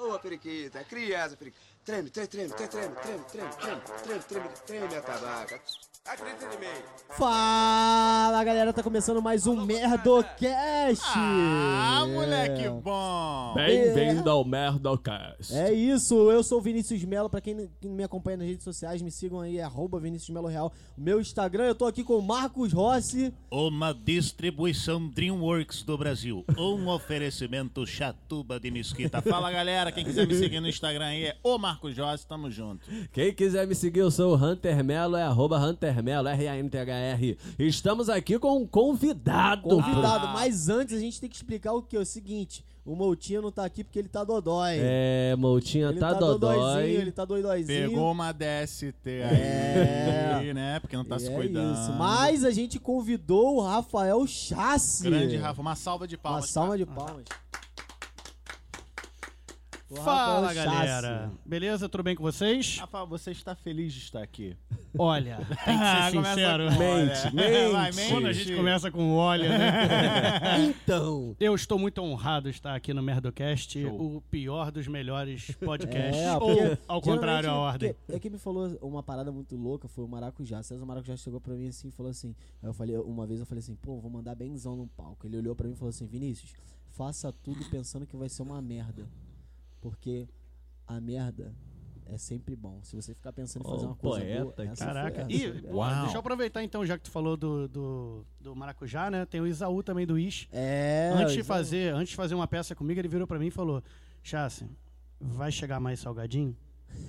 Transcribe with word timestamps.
Boa, 0.00 0.18
periquita. 0.18 0.82
Criança, 0.84 1.36
periquita. 1.36 1.62
Treme, 1.84 2.08
treme, 2.08 2.26
treme, 2.26 2.54
treme, 2.54 2.70
treme, 2.70 2.94
treme, 2.96 3.24
treme, 3.26 3.50
treme, 3.50 3.80
treme, 4.02 4.22
treme, 4.22 4.48
treme 4.66 4.96
a 4.96 5.02
tabaca. 5.02 5.60
Acredita 6.10 6.44
em 6.56 6.58
mim. 6.58 7.00
Fala 7.16 8.42
galera, 8.42 8.72
tá 8.72 8.82
começando 8.82 9.20
mais 9.20 9.46
um 9.46 9.64
Merdocast! 9.64 11.04
Ah, 11.14 12.04
moleque 12.08 12.68
bom! 12.82 13.54
Bem-vindo 13.54 14.30
ao 14.30 14.44
Merdocast. 14.44 15.54
É 15.54 15.72
isso, 15.72 16.30
eu 16.30 16.42
sou 16.42 16.58
o 16.58 16.62
Vinícius 16.62 17.04
Melo, 17.04 17.28
pra 17.28 17.40
quem 17.40 17.54
não 17.54 17.68
me 17.92 18.02
acompanha 18.02 18.38
nas 18.38 18.46
redes 18.46 18.64
sociais, 18.64 19.02
me 19.02 19.10
sigam 19.10 19.40
aí, 19.40 19.60
arroba 19.60 20.00
Vinícius 20.00 20.30
Melo 20.30 20.48
Real. 20.48 20.72
O 20.96 21.00
meu 21.00 21.20
Instagram, 21.20 21.64
eu 21.64 21.74
tô 21.74 21.84
aqui 21.86 22.02
com 22.02 22.16
o 22.16 22.22
Marcos 22.22 22.72
Rossi. 22.72 23.32
Uma 23.50 23.92
distribuição 23.92 25.08
DreamWorks 25.08 25.82
do 25.82 25.98
Brasil. 25.98 26.44
Um 26.56 26.88
oferecimento 26.90 27.86
Chatuba 27.86 28.58
de 28.58 28.70
Mesquita. 28.70 29.20
Fala 29.20 29.50
galera, 29.50 29.92
quem 29.92 30.04
quiser 30.04 30.26
me 30.26 30.34
seguir 30.34 30.60
no 30.60 30.68
Instagram 30.68 31.06
aí 31.06 31.24
é 31.26 31.36
o 31.42 31.58
Marcos 31.58 31.96
Rossi, 31.98 32.26
tamo 32.26 32.50
junto. 32.50 32.88
Quem 33.12 33.34
quiser 33.34 33.66
me 33.66 33.74
seguir, 33.74 34.00
eu 34.00 34.10
sou 34.10 34.34
o 34.34 34.36
Hunter 34.36 34.82
Melo, 34.84 35.16
é 35.16 35.22
arroba 35.22 35.58
Hunter 35.58 35.99
Melo, 36.02 36.28
R-A-N-T-H-R. 36.28 37.38
Estamos 37.58 38.08
aqui 38.08 38.38
com 38.38 38.58
um 38.58 38.66
convidado. 38.66 39.62
Convidado, 39.62 40.28
mas 40.28 40.68
antes 40.68 40.96
a 40.96 41.00
gente 41.00 41.20
tem 41.20 41.28
que 41.28 41.36
explicar 41.36 41.72
o 41.72 41.82
que? 41.82 41.96
O 41.98 42.04
seguinte, 42.04 42.64
o 42.84 42.94
Moutinho 42.96 43.42
não 43.42 43.52
tá 43.52 43.64
aqui 43.64 43.84
porque 43.84 43.98
ele 43.98 44.08
tá 44.08 44.24
dodói. 44.24 44.76
É, 44.80 45.34
Moutinha 45.36 45.88
ele 45.88 45.98
tá, 46.00 46.14
tá 46.14 46.18
dodói. 46.20 46.56
dodóizinho, 46.56 47.00
ele 47.00 47.12
tá 47.12 47.24
doidóizinho. 47.24 47.90
Pegou 47.90 48.10
uma 48.12 48.32
DST 48.32 48.94
É. 49.06 50.34
aí, 50.38 50.54
né? 50.54 50.80
Porque 50.80 50.96
não 50.96 51.04
tá 51.04 51.16
E 51.16 51.20
se 51.20 51.28
é 51.28 51.34
cuidando. 51.34 51.74
isso. 51.78 51.92
Mas 51.92 52.44
a 52.44 52.50
gente 52.50 52.78
convidou 52.78 53.56
o 53.56 53.60
Rafael 53.60 54.26
Chassi. 54.26 55.04
Grande 55.04 55.36
Rafa, 55.36 55.60
uma 55.60 55.76
salva 55.76 56.08
de 56.08 56.16
Uma 56.16 56.22
palmas. 56.22 56.50
salva 56.50 56.76
de 56.78 56.86
palmas. 56.86 57.24
O 59.90 59.96
Fala 59.96 60.46
Rafael 60.46 60.54
galera, 60.64 61.08
Chassi. 61.24 61.34
beleza? 61.44 61.88
Tudo 61.88 62.04
bem 62.04 62.14
com 62.14 62.22
vocês? 62.22 62.78
Rafa, 62.78 63.04
você 63.06 63.32
está 63.32 63.56
feliz 63.56 63.92
de 63.92 63.98
estar 63.98 64.22
aqui? 64.22 64.56
Olha, 64.96 65.38
tem 65.64 65.76
que 65.78 65.84
ser 65.84 66.10
sincero. 66.12 66.64
com- 66.68 66.78
Mente, 66.78 67.20
Olha. 67.26 67.32
mente. 67.32 67.72
Vai, 67.72 67.92
mente. 67.92 68.08
Quando 68.12 68.26
a 68.28 68.32
gente 68.32 68.54
começa 68.54 68.88
com 68.92 69.12
olha, 69.16 69.48
né? 69.48 69.70
Então, 70.84 71.34
Eu 71.40 71.56
estou 71.56 71.76
muito 71.76 72.00
honrado 72.00 72.48
de 72.48 72.56
estar 72.56 72.72
aqui 72.76 72.94
no 72.94 73.02
Merdocast, 73.02 73.82
Show. 73.82 74.16
o 74.16 74.20
pior 74.30 74.70
dos 74.70 74.86
melhores 74.86 75.50
podcasts. 75.64 76.20
É, 76.22 76.36
ou, 76.36 76.78
ao 76.86 77.00
contrário, 77.02 77.38
a 77.50 77.52
geralmente, 77.52 77.72
ordem. 77.74 77.94
porque- 77.94 78.12
É 78.14 78.18
que 78.20 78.30
me 78.30 78.38
falou 78.38 78.68
uma 78.80 79.02
parada 79.02 79.32
muito 79.32 79.56
louca, 79.56 79.88
foi 79.88 80.04
o 80.04 80.08
Maracujá. 80.08 80.62
César 80.62 80.86
Maracujá 80.86 81.16
chegou 81.16 81.40
pra 81.40 81.54
mim 81.54 81.66
assim 81.66 81.88
e 81.88 81.90
falou 81.90 82.10
assim. 82.10 82.32
Aí 82.62 82.68
eu 82.68 82.72
falei, 82.74 82.96
uma 82.96 83.26
vez 83.26 83.40
eu 83.40 83.46
falei 83.46 83.58
assim, 83.58 83.74
pô, 83.74 83.98
vou 83.98 84.08
mandar 84.10 84.36
benzão 84.36 84.76
no 84.76 84.86
palco. 84.86 85.26
Ele 85.26 85.36
olhou 85.38 85.56
pra 85.56 85.66
mim 85.66 85.72
e 85.72 85.76
falou 85.76 85.90
assim, 85.90 86.06
Vinícius, 86.06 86.52
faça 86.90 87.32
tudo 87.32 87.64
pensando 87.70 88.06
que 88.06 88.16
vai 88.16 88.28
ser 88.28 88.42
uma 88.42 88.62
merda. 88.62 89.04
Porque 89.80 90.28
a 90.86 91.00
merda 91.00 91.54
é 92.06 92.18
sempre 92.18 92.56
bom. 92.56 92.80
Se 92.82 92.96
você 92.96 93.14
ficar 93.14 93.32
pensando 93.32 93.64
em 93.66 93.70
fazer 93.70 93.84
Ó, 93.86 93.88
uma 93.90 93.94
coisa 93.96 94.18
poeta 94.24 94.44
boa, 94.62 94.72
essa 94.72 94.84
Caraca. 94.84 95.22
foi- 95.24 95.32
E, 95.32 95.44
essa 95.44 95.72
Uau. 95.74 96.00
deixa 96.02 96.16
eu 96.16 96.20
aproveitar 96.20 96.62
então, 96.64 96.84
já 96.84 96.98
que 96.98 97.04
tu 97.04 97.10
falou 97.10 97.36
do, 97.36 97.68
do, 97.68 98.26
do 98.40 98.56
Maracujá, 98.56 99.10
né? 99.10 99.24
Tem 99.26 99.40
o 99.40 99.46
Isaú 99.46 99.82
também 99.82 100.06
do 100.06 100.18
Is. 100.18 100.48
É. 100.52 101.12
antes, 101.16 101.34
de 101.34 101.42
fazer, 101.44 101.94
antes 101.94 102.10
de 102.10 102.16
fazer 102.16 102.34
uma 102.34 102.48
peça 102.48 102.74
comigo, 102.74 103.00
ele 103.00 103.08
virou 103.08 103.26
pra 103.26 103.38
mim 103.38 103.46
e 103.46 103.50
falou: 103.50 103.82
Chassi, 104.22 104.66
vai 105.20 105.52
chegar 105.52 105.78
mais 105.80 106.00
salgadinho? 106.00 106.56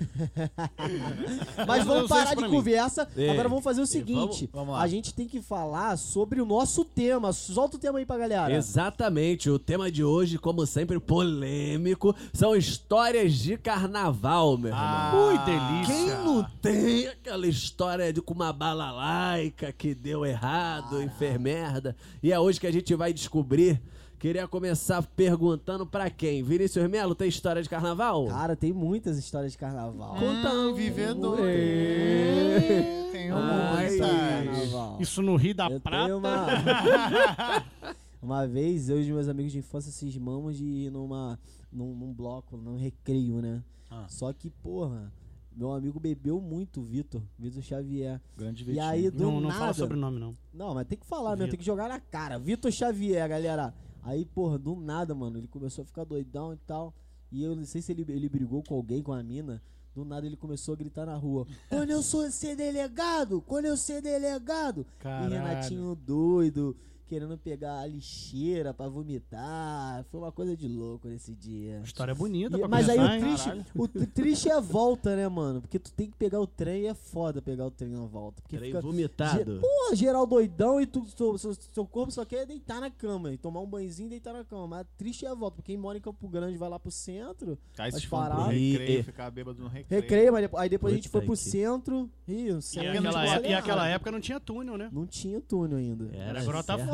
Mas 1.67 1.85
Vamos 1.85 2.07
parar 2.09 2.35
de 2.35 2.43
mim. 2.43 2.49
conversa. 2.49 3.07
Agora 3.31 3.47
vamos 3.49 3.63
fazer 3.63 3.81
o 3.81 3.85
seguinte: 3.85 4.49
vamos- 4.51 4.67
vamos 4.67 4.73
lá. 4.75 4.81
a 4.81 4.87
gente 4.87 5.13
tem 5.13 5.27
que 5.27 5.41
falar 5.41 5.97
sobre 5.97 6.41
o 6.41 6.45
nosso 6.45 6.83
tema. 6.83 7.31
Solta 7.33 7.77
o 7.77 7.79
tema 7.79 7.99
aí 7.99 8.05
pra 8.05 8.17
galera. 8.17 8.53
exatamente, 8.53 9.49
o 9.49 9.59
tema 9.59 9.91
de 9.91 10.03
hoje, 10.03 10.37
como 10.37 10.65
sempre, 10.65 10.99
polêmico, 10.99 12.15
são 12.33 12.55
histórias 12.55 13.33
de 13.33 13.57
carnaval, 13.57 14.57
meu 14.57 14.69
irmão. 14.71 14.83
Ah, 14.83 15.11
Ui, 15.15 15.37
delícia. 15.45 15.93
Quem 15.93 16.07
não 16.25 16.43
tem 16.61 17.07
aquela 17.07 17.47
história 17.47 18.11
de 18.11 18.21
com 18.21 18.33
uma 18.33 18.51
balalaica 18.53 19.71
que 19.71 19.93
deu 19.93 20.25
errado 20.25 21.01
e 21.01 21.09
fez 21.09 21.39
merda? 21.39 21.95
E 22.23 22.31
é 22.31 22.39
hoje 22.39 22.59
que 22.59 22.67
a 22.67 22.71
gente 22.71 22.93
vai 22.95 23.13
descobrir. 23.13 23.81
Queria 24.21 24.47
começar 24.47 25.01
perguntando 25.01 25.83
pra 25.83 26.07
quem? 26.07 26.43
Vinícius 26.43 26.87
Melo, 26.87 27.15
tem 27.15 27.27
história 27.27 27.59
de 27.63 27.67
carnaval? 27.67 28.27
Cara, 28.27 28.55
tem 28.55 28.71
muitas 28.71 29.17
histórias 29.17 29.53
de 29.53 29.57
carnaval. 29.57 30.13
Conta 30.13 30.53
um. 30.53 30.75
vivedor. 30.75 31.39
É. 31.41 33.09
Tem 33.11 33.31
Ai. 33.31 33.89
Muitas 33.89 34.07
carnaval. 34.11 34.97
Isso 35.01 35.23
no 35.23 35.35
Rio 35.35 35.55
da 35.55 35.71
Eu 35.71 35.79
Prata. 35.81 36.03
tenho 36.05 36.17
uma... 36.19 36.45
uma 38.21 38.47
vez, 38.47 38.89
eu 38.89 38.99
e 38.99 39.01
os 39.01 39.07
meus 39.07 39.27
amigos 39.27 39.51
de 39.53 39.57
infância 39.57 39.91
cismamos 39.91 40.55
de 40.55 40.65
ir 40.65 40.91
numa, 40.91 41.39
num, 41.73 41.95
num 41.95 42.13
bloco, 42.13 42.57
num 42.57 42.77
recreio, 42.77 43.41
né? 43.41 43.63
Ah. 43.89 44.05
Só 44.07 44.31
que, 44.31 44.51
porra, 44.51 45.11
meu 45.51 45.71
amigo 45.73 45.99
bebeu 45.99 46.39
muito, 46.39 46.79
Vitor, 46.83 47.23
Vitor 47.39 47.63
Xavier. 47.63 48.21
Grande 48.37 48.61
E 48.61 48.65
Vitinho. 48.67 48.85
aí, 48.85 49.09
do 49.09 49.23
Não, 49.23 49.41
não 49.41 49.47
nada... 49.49 49.59
fala 49.59 49.73
sobre 49.73 49.97
o 49.97 49.99
nome, 49.99 50.19
não. 50.19 50.37
Não, 50.53 50.75
mas 50.75 50.85
tem 50.85 50.99
que 50.99 51.07
falar 51.07 51.31
Vitor. 51.33 51.49
tem 51.49 51.57
que 51.59 51.65
jogar 51.65 51.89
na 51.89 51.99
cara. 51.99 52.37
Vitor 52.37 52.71
Xavier, 52.71 53.27
galera. 53.27 53.73
Aí, 54.03 54.25
porra, 54.25 54.57
do 54.57 54.75
nada, 54.75 55.13
mano, 55.13 55.37
ele 55.37 55.47
começou 55.47 55.83
a 55.83 55.85
ficar 55.85 56.03
doidão 56.03 56.53
e 56.53 56.57
tal. 56.57 56.93
E 57.31 57.43
eu 57.43 57.55
não 57.55 57.65
sei 57.65 57.81
se 57.81 57.91
ele, 57.91 58.05
ele 58.09 58.27
brigou 58.27 58.63
com 58.63 58.75
alguém, 58.75 59.01
com 59.01 59.13
a 59.13 59.23
mina. 59.23 59.61
Do 59.93 60.05
nada 60.05 60.25
ele 60.25 60.37
começou 60.37 60.73
a 60.73 60.77
gritar 60.77 61.05
na 61.05 61.15
rua: 61.15 61.45
Quando 61.69 61.89
eu 61.89 62.01
sou 62.01 62.29
ser 62.31 62.55
delegado! 62.55 63.41
Quando 63.41 63.65
eu 63.65 63.75
ser 63.75 64.01
delegado! 64.01 64.85
Caralho. 64.99 65.33
E 65.33 65.37
Renatinho 65.37 65.95
doido, 65.95 66.75
querendo 67.11 67.37
pegar 67.37 67.79
a 67.81 67.85
lixeira 67.85 68.73
pra 68.73 68.87
vomitar. 68.87 70.05
Foi 70.09 70.21
uma 70.21 70.31
coisa 70.31 70.55
de 70.55 70.65
louco 70.65 71.09
nesse 71.09 71.33
dia. 71.35 71.81
História 71.83 72.15
bonita 72.15 72.55
E- 72.55 72.59
pra 72.59 72.67
mas 72.69 72.87
aí 72.87 72.95
começar, 72.95 73.11
o 73.11 73.15
hein? 73.15 73.21
triste, 73.63 73.71
o 73.75 73.87
tri- 73.87 74.07
triste 74.07 74.49
é 74.49 74.53
a 74.53 74.61
volta, 74.61 75.13
né, 75.13 75.27
mano? 75.27 75.59
Porque 75.59 75.77
tu 75.77 75.91
tem 75.91 76.09
que 76.09 76.15
pegar 76.15 76.39
o 76.39 76.47
trem 76.47 76.83
e 76.83 76.87
é 76.87 76.93
foda 76.93 77.41
pegar 77.41 77.65
o 77.65 77.71
trem 77.71 77.89
na 77.91 78.05
volta. 78.05 78.41
Porque 78.41 78.55
Trem 78.55 78.69
fica 78.69 78.81
vomitado. 78.81 79.55
Ge- 79.55 79.59
Pô, 79.59 79.95
geral 79.95 80.25
doidão 80.25 80.79
e 80.79 80.85
tu, 80.85 81.05
seu, 81.05 81.37
seu, 81.37 81.53
seu 81.53 81.85
corpo 81.85 82.13
só 82.13 82.23
quer 82.23 82.45
deitar 82.45 82.79
na 82.79 82.89
cama 82.89 83.33
e 83.33 83.37
tomar 83.37 83.59
um 83.59 83.67
banhozinho 83.67 84.07
e 84.07 84.11
deitar 84.11 84.31
na 84.31 84.45
cama. 84.45 84.67
Mas 84.67 84.87
triste 84.97 85.25
é 85.25 85.29
a 85.29 85.33
volta, 85.33 85.57
porque 85.57 85.73
quem 85.73 85.77
mora 85.77 85.97
em 85.97 86.01
Campo 86.01 86.27
Grande 86.29 86.57
vai 86.57 86.69
lá 86.69 86.79
pro 86.79 86.91
centro, 86.91 87.57
Aí 87.77 87.91
Mas 87.91 88.01
se 88.03 88.07
parar- 88.07 88.47
recreio, 88.47 88.99
E- 88.99 89.03
ficar 89.03 89.29
bêbado 89.31 89.61
no 89.61 89.67
recreio. 89.67 90.01
recreio, 90.01 90.31
mas 90.31 90.49
aí 90.55 90.69
depois 90.69 90.93
a 90.93 90.95
gente 90.95 91.09
Puta 91.09 91.17
foi 91.19 91.25
pro 91.25 91.35
que- 91.35 91.39
centro 91.41 92.09
e 92.25 92.51
o 92.51 92.59
E 92.59 92.61
centro 92.61 92.89
aquela, 92.99 93.25
época, 93.25 93.47
e 93.49 93.53
aquela 93.53 93.87
época 93.89 94.11
não 94.11 94.19
tinha 94.21 94.39
túnel, 94.39 94.77
né? 94.77 94.89
Não 94.93 95.05
tinha 95.05 95.41
túnel 95.41 95.77
ainda. 95.77 96.09
Era 96.15 96.41
tá 96.63 96.77
certo. 96.77 96.91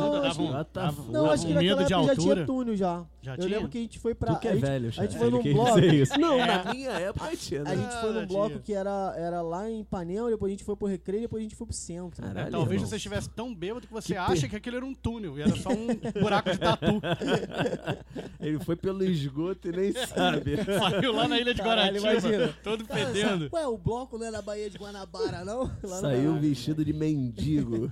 Tá 0.71 0.93
Não, 1.09 1.29
acho 1.31 1.45
que 1.45 1.53
naquela 1.53 1.75
medo 1.77 1.87
de 1.87 1.93
época 1.93 2.07
já 2.09 2.15
tinha 2.15 2.29
altura. 2.33 2.45
túnel 2.45 2.75
já. 2.75 3.05
Já 3.21 3.33
eu 3.33 3.37
tinha? 3.39 3.49
lembro 3.55 3.69
que 3.69 3.77
a 3.77 3.81
gente 3.81 3.99
foi 3.99 4.15
pra. 4.15 4.33
Tu 4.35 4.39
que 4.39 4.47
a 4.47 4.51
é 4.51 4.53
gente, 4.55 4.65
velho, 4.65 4.87
a 4.87 4.91
gente 4.91 5.17
foi 5.17 5.29
num 5.29 5.43
bloco. 5.43 5.79
Não, 6.19 6.33
É. 6.39 6.45
na 6.63 6.73
minha 6.73 6.91
época 6.91 7.29
tinha, 7.37 7.63
né? 7.63 7.71
A 7.71 7.75
gente 7.75 7.91
foi 8.01 8.09
Ah, 8.09 8.13
num 8.13 8.27
bloco 8.27 8.49
tinha. 8.49 8.59
que 8.61 8.73
era, 8.73 9.13
era 9.17 9.41
lá 9.41 9.69
em 9.69 9.81
Ipanema, 9.81 10.29
depois 10.29 10.49
a 10.49 10.53
gente 10.53 10.63
foi 10.63 10.75
pro 10.75 10.87
recreio, 10.87 11.21
depois 11.23 11.41
a 11.41 11.43
gente 11.43 11.55
foi 11.55 11.67
pro 11.67 11.75
centro. 11.75 12.21
Caralho. 12.23 12.51
Talvez 12.51 12.73
irmão. 12.81 12.89
você 12.89 12.95
estivesse 12.95 13.29
tão 13.29 13.53
bêbado 13.53 13.85
que 13.87 13.93
você 13.93 14.13
Que 14.13 14.17
acha 14.17 14.41
per- 14.41 14.49
que 14.49 14.55
aquilo 14.55 14.77
era 14.77 14.85
um 14.85 14.93
túnel 14.93 15.37
e 15.37 15.41
era 15.41 15.55
só 15.57 15.69
um 15.69 15.87
buraco 16.21 16.51
de 16.51 16.57
tatu. 16.59 17.01
Ele 18.39 18.59
foi 18.59 18.75
pelo 18.75 19.03
esgoto 19.03 19.67
e 19.67 19.71
nem 19.71 19.91
sabe. 19.93 20.55
Saiu 20.79 21.11
lá 21.13 21.27
na 21.27 21.39
ilha 21.39 21.53
de 21.53 21.61
Guaratiba, 21.61 22.53
todo 22.63 22.85
fedendo. 22.85 23.49
Ué, 23.51 23.67
o 23.67 23.77
bloco 23.77 24.17
não 24.17 24.27
é 24.27 24.31
na 24.31 24.41
Bahia 24.41 24.69
de 24.69 24.77
Guanabara, 24.77 25.43
não? 25.43 25.69
Lá 25.83 25.99
Saiu 25.99 26.35
vestido 26.39 26.83
de 26.85 26.93
mendigo. 26.93 27.91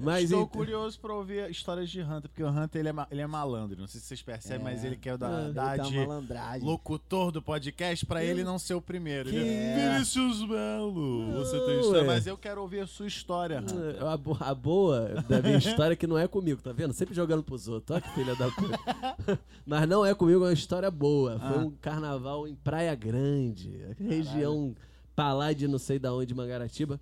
Mas 0.00 0.24
Estou 0.24 0.42
então- 0.42 0.48
curioso 0.58 1.00
pra 1.00 1.12
ouvir 1.12 1.50
histórias 1.50 1.90
de 1.90 2.00
Hunter, 2.00 2.30
porque 2.30 2.42
o 2.44 2.48
Hunter 2.48 2.78
ele 2.80 2.88
é, 2.88 2.94
ele 3.10 3.20
é 3.20 3.26
malandro. 3.26 3.80
Não 3.80 3.88
sei 3.88 4.00
se 4.00 4.06
vocês 4.06 4.22
percebem, 4.22 4.62
mas 4.62 4.84
ele 4.84 4.96
quer 4.96 5.14
Ah, 5.14 5.16
dar, 5.16 5.42
ele 5.44 5.52
dar 5.52 5.74
uma 5.78 5.84
de 5.90 5.96
malandragem. 5.98 6.68
locutor 6.68 7.32
do 7.32 7.42
podcast 7.42 8.06
pra 8.06 8.22
ele 8.22 8.44
não 8.44 8.60
ser 8.60 8.74
o 8.74 8.80
primeiro. 8.80 9.28
Ele 9.28 9.38
É. 9.48 9.80
é 9.80 9.92
Vinícius 9.94 10.46
Melo, 10.48 11.32
você 11.32 11.58
tem 11.66 11.80
história. 11.80 12.00
Ué. 12.02 12.06
Mas 12.06 12.26
eu 12.28 12.38
quero 12.38 12.60
ouvir 12.62 12.78
a 12.80 12.86
sua 12.86 13.08
história, 13.08 13.58
Hunter. 13.60 14.04
A, 14.06 14.16
bo- 14.16 14.36
a 14.38 14.54
boa 14.54 15.24
da 15.28 15.42
minha 15.42 15.58
história 15.58 15.94
é 15.94 15.96
que 15.96 16.06
não 16.06 16.16
é 16.16 16.28
comigo, 16.28 16.62
tá 16.62 16.72
vendo? 16.72 16.92
Sempre 16.92 17.14
jogando 17.16 17.42
pros 17.42 17.66
outros. 17.66 17.90
Olha 17.96 18.00
que 18.00 18.14
filha 18.14 18.36
da 18.36 18.48
puta. 18.52 18.78
Mas 19.66 19.88
não 19.88 20.06
é 20.06 20.14
comigo, 20.14 20.44
é 20.44 20.48
uma 20.48 20.52
história 20.52 20.90
boa. 20.92 21.38
Foi 21.40 21.56
Ah. 21.58 21.66
um 21.66 21.70
carnaval 21.72 22.46
em 22.46 22.54
Praia 22.54 22.94
Grande, 22.94 23.80
região 23.98 24.74
pra 25.16 25.32
lá 25.32 25.52
de 25.52 25.66
não 25.66 25.78
sei 25.78 25.98
da 25.98 26.14
onde, 26.14 26.32
Mangaratiba. 26.34 27.00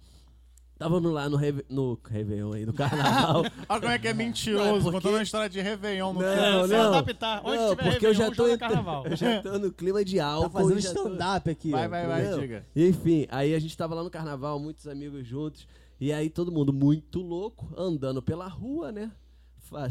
Tava 0.79 1.01
no- 1.01 1.11
lá 1.11 1.27
no, 1.29 1.37
Reve- 1.39 1.65
no 1.71 1.99
Réveillon 2.05 2.53
aí, 2.53 2.67
no 2.67 2.73
carnaval. 2.75 3.45
Olha 3.69 3.81
como 3.81 3.93
é 3.93 3.99
que 3.99 4.09
é 4.09 4.13
Não, 4.13 4.21
é 4.21 4.25
mentiroso, 4.27 4.73
porque- 4.83 4.91
contando 4.93 5.15
uma 5.15 5.23
história 5.23 5.49
de 5.49 5.59
Réveillon 5.61 6.13
no 6.13 6.21
Não. 6.21 6.61
Só 6.63 6.67
não. 6.67 6.95
adaptar. 6.95 7.41
Onde 7.45 7.57
Não, 7.57 7.69
tiver 7.77 7.91
porque 7.93 8.07
eu 8.07 8.13
já 8.15 8.25
Réveillon, 8.29 8.37
tô, 8.49 8.53
ent- 8.53 8.59
carnaval. 8.61 9.07
eu 9.07 9.17
já 9.17 9.43
tô 9.43 9.59
no 9.59 9.73
clima 9.73 10.05
de 10.05 10.21
álcool. 10.21 10.51
Tá 10.51 10.61
fazendo 10.61 10.81
já 10.81 10.93
tô- 10.93 11.01
stand-up 11.09 11.49
aqui. 11.51 11.71
Vai, 11.71 11.89
vai, 11.89 12.07
vai, 12.07 12.21
Entendeu? 12.21 12.41
diga. 12.41 12.67
Enfim, 12.77 13.27
aí 13.31 13.55
a 13.55 13.59
gente 13.59 13.75
tava 13.77 13.95
lá 13.95 14.05
no 14.05 14.11
carnaval, 14.11 14.59
muitos 14.59 14.87
amigos 14.87 15.27
juntos, 15.27 15.67
e 15.99 16.13
aí 16.13 16.29
todo 16.29 16.53
mundo 16.53 16.75
muito 16.75 17.21
louco, 17.23 17.67
andando 17.77 18.21
pela 18.21 18.47
rua, 18.47 18.93
né? 18.93 19.11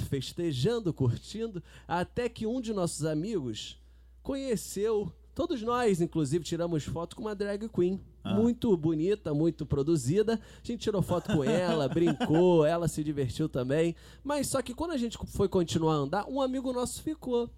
Festejando, 0.08 0.94
curtindo, 0.94 1.62
até 1.88 2.30
que 2.30 2.46
um 2.46 2.62
de 2.62 2.74
nossos 2.74 3.04
amigos 3.06 3.78
conheceu. 4.24 5.12
Todos 5.34 5.62
nós, 5.62 6.00
inclusive, 6.00 6.44
tiramos 6.46 6.84
foto 6.86 7.16
com 7.16 7.24
uma 7.24 7.36
drag 7.36 7.68
queen. 7.70 8.00
Muito 8.34 8.76
bonita, 8.76 9.34
muito 9.34 9.66
produzida. 9.66 10.34
A 10.34 10.68
gente 10.68 10.82
tirou 10.82 11.02
foto 11.02 11.34
com 11.36 11.44
ela, 11.44 11.88
brincou, 11.90 12.66
ela 12.66 12.88
se 12.88 13.04
divertiu 13.04 13.48
também. 13.48 13.96
Mas 14.24 14.48
só 14.48 14.62
que 14.62 14.74
quando 14.74 14.92
a 14.92 14.98
gente 14.98 15.18
foi 15.28 15.48
continuar 15.48 15.94
a 15.94 15.98
andar, 15.98 16.26
um 16.28 16.42
amigo 16.42 16.74
nosso 16.74 17.04
ficou 17.04 17.50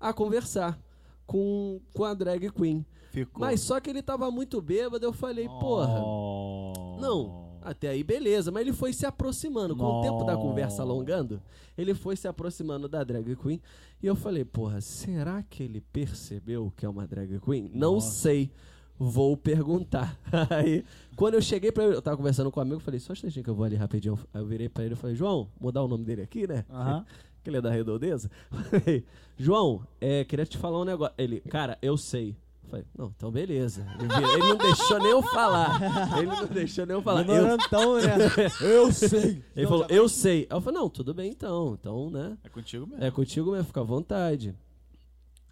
a 0.00 0.12
conversar 0.12 0.78
com, 1.26 1.80
com 1.94 2.04
a 2.04 2.14
drag 2.14 2.50
queen. 2.50 2.84
Ficou. 3.10 3.40
Mas 3.40 3.60
só 3.60 3.78
que 3.78 3.90
ele 3.90 4.02
tava 4.02 4.30
muito 4.30 4.60
bêbado, 4.60 5.04
eu 5.04 5.12
falei, 5.12 5.46
porra. 5.46 6.02
Oh. 6.02 6.96
Não, 6.98 7.58
até 7.62 7.88
aí 7.88 8.02
beleza, 8.02 8.50
mas 8.50 8.62
ele 8.62 8.72
foi 8.72 8.92
se 8.92 9.06
aproximando. 9.06 9.76
Com 9.76 9.84
o 9.84 10.02
tempo 10.02 10.24
da 10.24 10.36
conversa 10.36 10.82
alongando, 10.82 11.40
ele 11.76 11.94
foi 11.94 12.16
se 12.16 12.26
aproximando 12.26 12.88
da 12.88 13.04
drag 13.04 13.36
queen. 13.36 13.60
E 14.02 14.06
eu 14.06 14.16
falei, 14.16 14.44
porra, 14.44 14.80
será 14.80 15.42
que 15.42 15.62
ele 15.62 15.80
percebeu 15.80 16.72
que 16.76 16.84
é 16.84 16.88
uma 16.88 17.06
drag 17.06 17.38
queen? 17.40 17.70
Não 17.72 18.00
sei. 18.00 18.50
Vou 18.98 19.36
perguntar. 19.36 20.16
Aí, 20.50 20.84
quando 21.16 21.34
eu 21.34 21.42
cheguei 21.42 21.72
pra 21.72 21.84
ele, 21.84 21.96
eu 21.96 22.02
tava 22.02 22.16
conversando 22.16 22.50
com 22.50 22.60
um 22.60 22.62
amigo, 22.62 22.76
eu 22.76 22.80
falei, 22.80 23.00
só 23.00 23.12
um 23.12 23.14
instantinho 23.14 23.44
que 23.44 23.50
eu 23.50 23.54
vou 23.54 23.64
ali 23.64 23.76
rapidinho. 23.76 24.18
Aí 24.32 24.40
eu 24.40 24.46
virei 24.46 24.68
pra 24.68 24.84
ele 24.84 24.94
e 24.94 24.96
falei, 24.96 25.16
João, 25.16 25.48
mudar 25.60 25.82
o 25.82 25.88
nome 25.88 26.04
dele 26.04 26.22
aqui, 26.22 26.46
né? 26.46 26.64
Que 27.42 27.50
ele 27.50 27.56
é 27.56 27.60
da 27.60 27.70
redondeza. 27.72 28.30
Falei, 28.70 29.04
João, 29.36 29.84
é, 30.00 30.22
queria 30.22 30.46
te 30.46 30.56
falar 30.56 30.80
um 30.80 30.84
negócio. 30.84 31.12
Ele, 31.18 31.40
cara, 31.40 31.76
eu 31.82 31.96
sei. 31.96 32.36
Falei, 32.70 32.86
não, 32.96 33.12
então 33.16 33.32
beleza. 33.32 33.84
Ele, 33.98 34.38
não 34.38 34.56
deixou 34.56 34.98
nem 35.00 35.10
eu 35.10 35.22
falar. 35.22 35.80
Ele 36.16 36.26
não 36.26 36.46
deixou 36.46 36.86
nem 36.86 36.94
eu 36.94 37.02
falar. 37.02 37.28
Eu, 37.28 37.34
Ignorantão, 37.34 37.96
né? 38.00 38.14
Eu 38.60 38.92
sei. 38.92 39.42
ele 39.56 39.66
falou, 39.66 39.86
eu 39.88 40.08
sei. 40.08 40.46
Aí 40.48 40.56
eu 40.56 40.60
falei, 40.60 40.80
não, 40.80 40.88
tudo 40.88 41.12
bem 41.12 41.32
então. 41.32 41.76
Então, 41.78 42.10
né? 42.10 42.38
É 42.44 42.48
contigo 42.48 42.86
mesmo. 42.86 43.04
É 43.04 43.10
contigo 43.10 43.50
mesmo, 43.50 43.64
fica 43.64 43.80
à 43.80 43.84
vontade. 43.84 44.54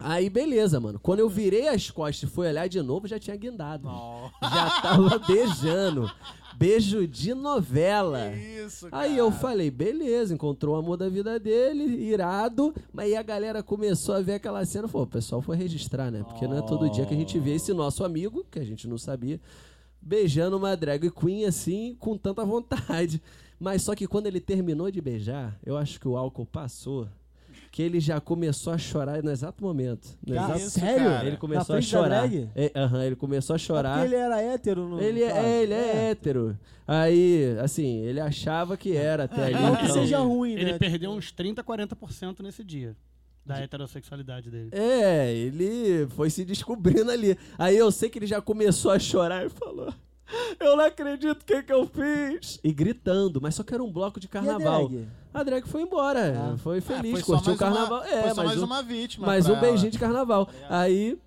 Aí, 0.03 0.29
beleza, 0.29 0.79
mano. 0.79 0.99
Quando 0.99 1.19
eu 1.19 1.29
virei 1.29 1.67
as 1.67 1.89
costas 1.89 2.29
e 2.29 2.33
fui 2.33 2.47
olhar 2.47 2.67
de 2.67 2.81
novo, 2.81 3.07
já 3.07 3.19
tinha 3.19 3.35
guindado. 3.35 3.87
Já 4.41 4.81
tava 4.81 5.19
beijando. 5.19 6.11
Beijo 6.55 7.07
de 7.07 7.33
novela. 7.33 8.31
Isso, 8.35 8.87
Aí 8.91 9.17
eu 9.17 9.31
falei, 9.31 9.71
beleza, 9.71 10.33
encontrou 10.33 10.75
o 10.75 10.77
amor 10.77 10.95
da 10.97 11.09
vida 11.09 11.39
dele, 11.39 11.83
irado. 11.83 12.73
Mas 12.93 13.05
aí 13.05 13.15
a 13.15 13.23
galera 13.23 13.63
começou 13.63 14.13
a 14.13 14.21
ver 14.21 14.33
aquela 14.33 14.63
cena. 14.65 14.87
Falou, 14.87 15.07
o 15.07 15.09
pessoal 15.09 15.41
foi 15.41 15.55
registrar, 15.55 16.11
né? 16.11 16.23
Porque 16.23 16.47
não 16.47 16.57
é 16.57 16.61
todo 16.61 16.89
dia 16.89 17.05
que 17.05 17.13
a 17.13 17.17
gente 17.17 17.39
vê 17.39 17.55
esse 17.55 17.73
nosso 17.73 18.03
amigo, 18.03 18.45
que 18.51 18.59
a 18.59 18.63
gente 18.63 18.87
não 18.87 18.97
sabia, 18.97 19.39
beijando 19.99 20.57
uma 20.57 20.75
drag 20.75 21.09
queen 21.09 21.45
assim, 21.45 21.95
com 21.99 22.17
tanta 22.17 22.45
vontade. 22.45 23.21
Mas 23.59 23.83
só 23.83 23.95
que 23.95 24.07
quando 24.07 24.27
ele 24.27 24.39
terminou 24.39 24.89
de 24.91 24.99
beijar, 25.01 25.59
eu 25.65 25.77
acho 25.77 25.99
que 25.99 26.07
o 26.07 26.17
álcool 26.17 26.45
passou. 26.45 27.07
Que 27.71 27.81
ele 27.83 28.01
já 28.01 28.19
começou 28.19 28.73
a 28.73 28.77
chorar 28.77 29.23
no 29.23 29.31
exato 29.31 29.63
momento. 29.63 30.09
No 30.27 30.35
Cara, 30.35 30.55
exato- 30.57 30.69
sério? 30.71 31.05
cara. 31.09 31.27
Ele 31.27 31.37
começou 31.37 31.73
a 31.73 31.79
da 31.79 31.81
chorar. 31.81 32.29
É, 32.53 32.71
aham, 32.75 33.03
ele 33.05 33.15
começou 33.15 33.53
a 33.53 33.55
É 33.55 33.59
chorar. 33.59 33.93
porque 33.99 34.07
ele 34.13 34.21
era 34.21 34.41
hétero 34.41 34.89
no 34.89 35.01
Ele, 35.01 35.21
caso. 35.21 35.35
é, 35.37 35.63
ele 35.63 35.73
é, 35.73 36.09
hétero. 36.11 36.59
Aí, 36.85 37.55
assim, 37.63 37.99
ele 38.03 38.19
achava 38.19 38.75
que 38.75 38.95
era 38.97 39.23
até 39.23 39.45
ali. 39.45 39.53
Não 39.53 39.75
que 39.77 39.83
então- 39.85 39.95
seja 39.95 40.17
ruim, 40.19 40.51
Ele 40.51 40.73
né? 40.73 40.77
perdeu 40.77 41.11
uns 41.11 41.31
30, 41.31 41.63
40% 41.63 42.41
nesse 42.43 42.61
dia. 42.63 42.93
Da 43.45 43.57
heterossexualidade 43.59 44.51
dele. 44.51 44.69
É, 44.73 45.33
ele 45.33 46.05
foi 46.09 46.29
se 46.29 46.43
descobrindo 46.45 47.09
ali. 47.09 47.37
Aí 47.57 47.75
eu 47.77 47.89
sei 47.91 48.09
que 48.09 48.19
ele 48.19 48.27
já 48.27 48.39
começou 48.41 48.91
a 48.91 48.99
chorar 48.99 49.45
e 49.45 49.49
falou: 49.49 49.91
Eu 50.59 50.75
não 50.77 50.85
acredito 50.85 51.41
o 51.41 51.45
que, 51.45 51.63
que 51.63 51.73
eu 51.73 51.85
fiz. 51.87 52.59
E 52.63 52.71
gritando, 52.71 53.41
mas 53.41 53.55
só 53.55 53.63
que 53.63 53.73
era 53.73 53.83
um 53.83 53.91
bloco 53.91 54.19
de 54.19 54.27
E 54.27 54.29
a 54.29 54.31
carnaval. 54.31 54.87
drag? 54.89 55.07
A 55.33 55.43
drag 55.43 55.67
foi 55.67 55.81
embora, 55.81 56.53
Ah. 56.53 56.57
foi 56.57 56.77
É, 56.77 56.81
feliz, 56.81 57.11
foi 57.11 57.21
só 57.21 57.33
curtiu 57.35 57.53
o 57.53 57.57
mais 57.57 57.61
uma- 57.61 57.79
carnaval. 57.89 58.03
é, 58.03 58.21
foi 58.23 58.33
só 58.35 58.43
mais 58.43 58.61
um, 58.61 58.65
uma 58.65 58.81
vítima. 58.83 59.27
mais 59.27 59.47
um 59.49 59.59
beijinho 59.59 59.83
ela. 59.85 59.91
de 59.91 59.99
carnaval. 59.99 60.49
Aí, 60.69 61.17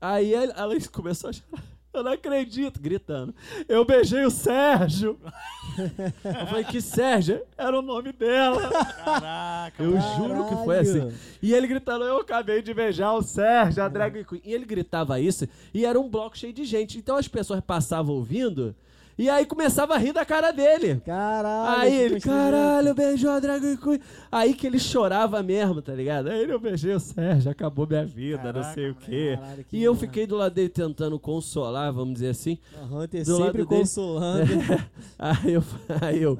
aí 0.00 0.34
ela, 0.34 0.52
ela 0.54 0.74
começou 0.92 1.30
a 1.30 1.32
chorar. 1.32 1.62
Eu 1.92 2.02
não 2.02 2.12
acredito, 2.12 2.80
gritando. 2.80 3.34
Eu 3.68 3.84
beijei 3.84 4.24
o 4.24 4.30
Sérgio. 4.30 5.18
eu 6.24 6.46
falei 6.46 6.64
que 6.64 6.80
Sérgio 6.80 7.42
era 7.56 7.78
o 7.78 7.82
nome 7.82 8.12
dela. 8.12 8.70
Caraca. 9.04 9.82
Eu 9.82 10.00
juro 10.16 10.48
que 10.48 10.54
foi 10.64 10.76
Caralho. 10.76 11.08
assim. 11.08 11.18
E 11.42 11.52
ele 11.52 11.66
gritando, 11.66 12.04
eu 12.04 12.18
acabei 12.18 12.62
de 12.62 12.72
beijar 12.72 13.12
o 13.12 13.22
Sérgio, 13.22 13.82
a 13.82 13.88
drag 13.88 14.24
queen. 14.24 14.40
E 14.42 14.54
ele 14.54 14.64
gritava 14.64 15.20
isso, 15.20 15.46
e 15.74 15.84
era 15.84 16.00
um 16.00 16.08
bloco 16.08 16.36
cheio 16.36 16.52
de 16.52 16.64
gente. 16.64 16.96
Então 16.96 17.16
as 17.16 17.28
pessoas 17.28 17.60
passavam 17.60 18.14
ouvindo, 18.14 18.74
e 19.18 19.28
aí 19.28 19.44
começava 19.46 19.94
a 19.94 19.98
rir 19.98 20.12
da 20.12 20.24
cara 20.24 20.50
dele. 20.52 21.00
Caralho. 21.04 21.80
Aí 21.80 21.94
ele, 21.94 22.20
caralho, 22.20 22.94
beijou 22.94 23.30
a 23.30 23.38
drag 23.40 23.76
queen. 23.76 24.00
Aí 24.30 24.54
que 24.54 24.66
ele 24.66 24.78
chorava 24.78 25.42
mesmo, 25.42 25.80
tá 25.82 25.92
ligado? 25.94 26.28
Aí 26.28 26.48
eu 26.48 26.58
beijei 26.58 26.94
o 26.94 27.00
Sérgio, 27.00 27.50
acabou 27.50 27.86
minha 27.86 28.04
vida, 28.04 28.52
não 28.52 28.62
sei 28.72 28.90
o 28.90 28.94
quê. 28.94 29.36
Caralho, 29.38 29.66
E 29.72 29.82
eu 29.82 29.94
fiquei 29.94 30.26
do 30.26 30.36
lado 30.36 30.54
dele 30.54 30.68
tentando 30.68 31.18
consolar, 31.18 31.92
vamos 31.92 32.14
dizer 32.14 32.28
assim. 32.30 32.58
A 32.80 32.84
Hunter 32.84 33.24
Do 33.24 33.32
lado 33.38 33.44
sempre 33.44 33.64
dele. 33.66 33.80
consolando. 33.80 34.52
Aí 35.18 35.52
eu, 35.52 35.64
aí 36.02 36.22
eu, 36.22 36.38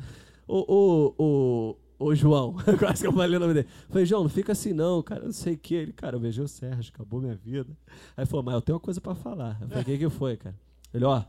o, 0.49 0.59
o, 0.75 1.15
o, 1.99 2.07
o 2.09 2.15
João, 2.15 2.55
quase 2.79 3.03
que 3.03 3.07
eu 3.07 3.13
falei 3.13 3.37
o 3.37 3.41
nome 3.41 3.55
dele. 3.55 3.69
Falei, 3.89 4.05
João, 4.07 4.23
não 4.23 4.31
fica 4.31 4.53
assim 4.53 4.73
não, 4.73 5.03
cara, 5.03 5.25
não 5.25 5.33
sei 5.33 5.55
o 5.55 5.59
que. 5.59 5.75
Ele, 5.75 5.93
cara, 5.93 6.17
eu 6.17 6.21
beijei 6.21 6.43
o 6.43 6.49
Sérgio, 6.49 6.93
acabou 6.95 7.21
minha 7.21 7.35
vida. 7.35 7.71
Aí 8.17 8.27
falou, 8.27 8.43
mas 8.45 8.55
eu 8.55 8.61
tenho 8.63 8.77
uma 8.77 8.81
coisa 8.81 9.01
pra 9.01 9.15
falar. 9.15 9.59
Eu 9.61 9.69
falei, 9.69 9.83
o 9.83 9.87
que 9.87 9.99
que 9.99 10.11
foi, 10.11 10.37
cara? 10.37 10.55
Ele, 10.93 11.05
ó, 11.05 11.23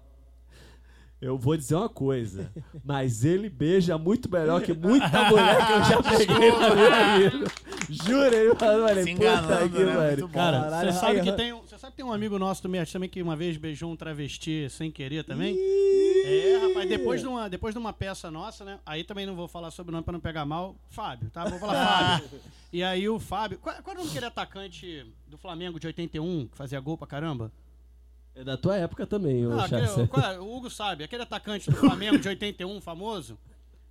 eu 1.24 1.38
vou 1.38 1.56
dizer 1.56 1.76
uma 1.76 1.88
coisa, 1.90 2.52
mas 2.84 3.24
ele 3.24 3.50
beija 3.50 3.98
muito 3.98 4.30
melhor 4.30 4.62
que 4.62 4.74
muita 4.74 5.24
mulher 5.30 5.58
que 5.66 5.72
eu 5.74 5.84
já 5.86 6.04
peguei 6.04 6.52
na 6.52 6.76
minha 6.76 7.30
vida. 7.30 7.52
Juro, 7.90 8.36
ele 8.36 8.56
falou, 8.56 8.90
eu 8.90 8.96
Se 8.96 9.02
puta 9.02 9.12
enganando, 9.12 9.70
que 9.70 9.84
né? 9.84 10.08
Muito 10.08 10.28
bom. 10.28 10.34
Cara, 10.34 10.60
Caralho, 10.62 10.92
você 10.92 11.00
sabe 11.00 11.22
que 11.22 11.32
tem, 11.32 11.54
um- 11.54 11.62
você 11.62 11.78
sabe 11.78 11.92
que 11.92 11.98
tem 11.98 12.06
um 12.06 12.12
amigo 12.14 12.38
nosso 12.38 12.62
também, 12.62 12.84
também 12.86 13.10
que 13.10 13.22
uma 13.22 13.36
vez 13.36 13.56
beijou 13.58 13.92
um 13.92 13.96
travesti 13.96 14.68
sem 14.70 14.92
querer 14.92 15.24
também? 15.24 15.56
É, 16.26 16.58
rapaz, 16.68 16.88
depois 16.90 17.22
de, 17.22 17.28
uma, 17.28 17.50
depois 17.50 17.74
de 17.74 17.80
uma 17.80 17.92
peça 17.94 18.30
nossa, 18.32 18.64
né? 18.64 18.80
Aí 18.86 19.04
também 19.04 19.26
não 19.26 19.36
vou 19.36 19.48
falar 19.48 19.72
sobre 19.72 19.92
o 19.92 19.94
nome 19.94 20.04
pra 20.04 20.14
não 20.14 20.20
pegar 20.20 20.46
mal. 20.46 20.76
Fábio, 20.90 21.30
tá? 21.30 21.46
Vou 21.46 21.60
falar 21.60 22.20
Fábio. 22.20 22.40
E 22.74 22.82
aí 22.84 23.08
o 23.08 23.20
Fábio. 23.20 23.60
Qual, 23.60 23.76
qual 23.84 23.92
era 23.92 24.00
o 24.00 24.00
nome 24.00 24.08
daquele 24.08 24.26
atacante 24.26 25.06
do 25.28 25.38
Flamengo 25.38 25.80
de 25.80 25.86
81, 25.86 26.48
que 26.48 26.58
fazia 26.58 26.80
gol 26.80 26.98
pra 26.98 27.06
caramba? 27.06 27.52
É 28.36 28.44
da 28.44 28.58
tua 28.58 28.76
época 28.78 29.06
também, 29.06 29.46
Ah, 29.46 29.68
Charles. 29.68 29.92
aquele- 29.92 30.08
qual 30.10 30.32
é? 30.32 30.40
o 30.40 30.56
Hugo 30.56 30.70
sabe, 30.70 31.04
aquele 31.04 31.22
atacante 31.24 31.70
do 31.70 31.76
Flamengo 31.78 32.18
de 32.18 32.28
81, 32.28 32.82
famoso. 32.82 33.38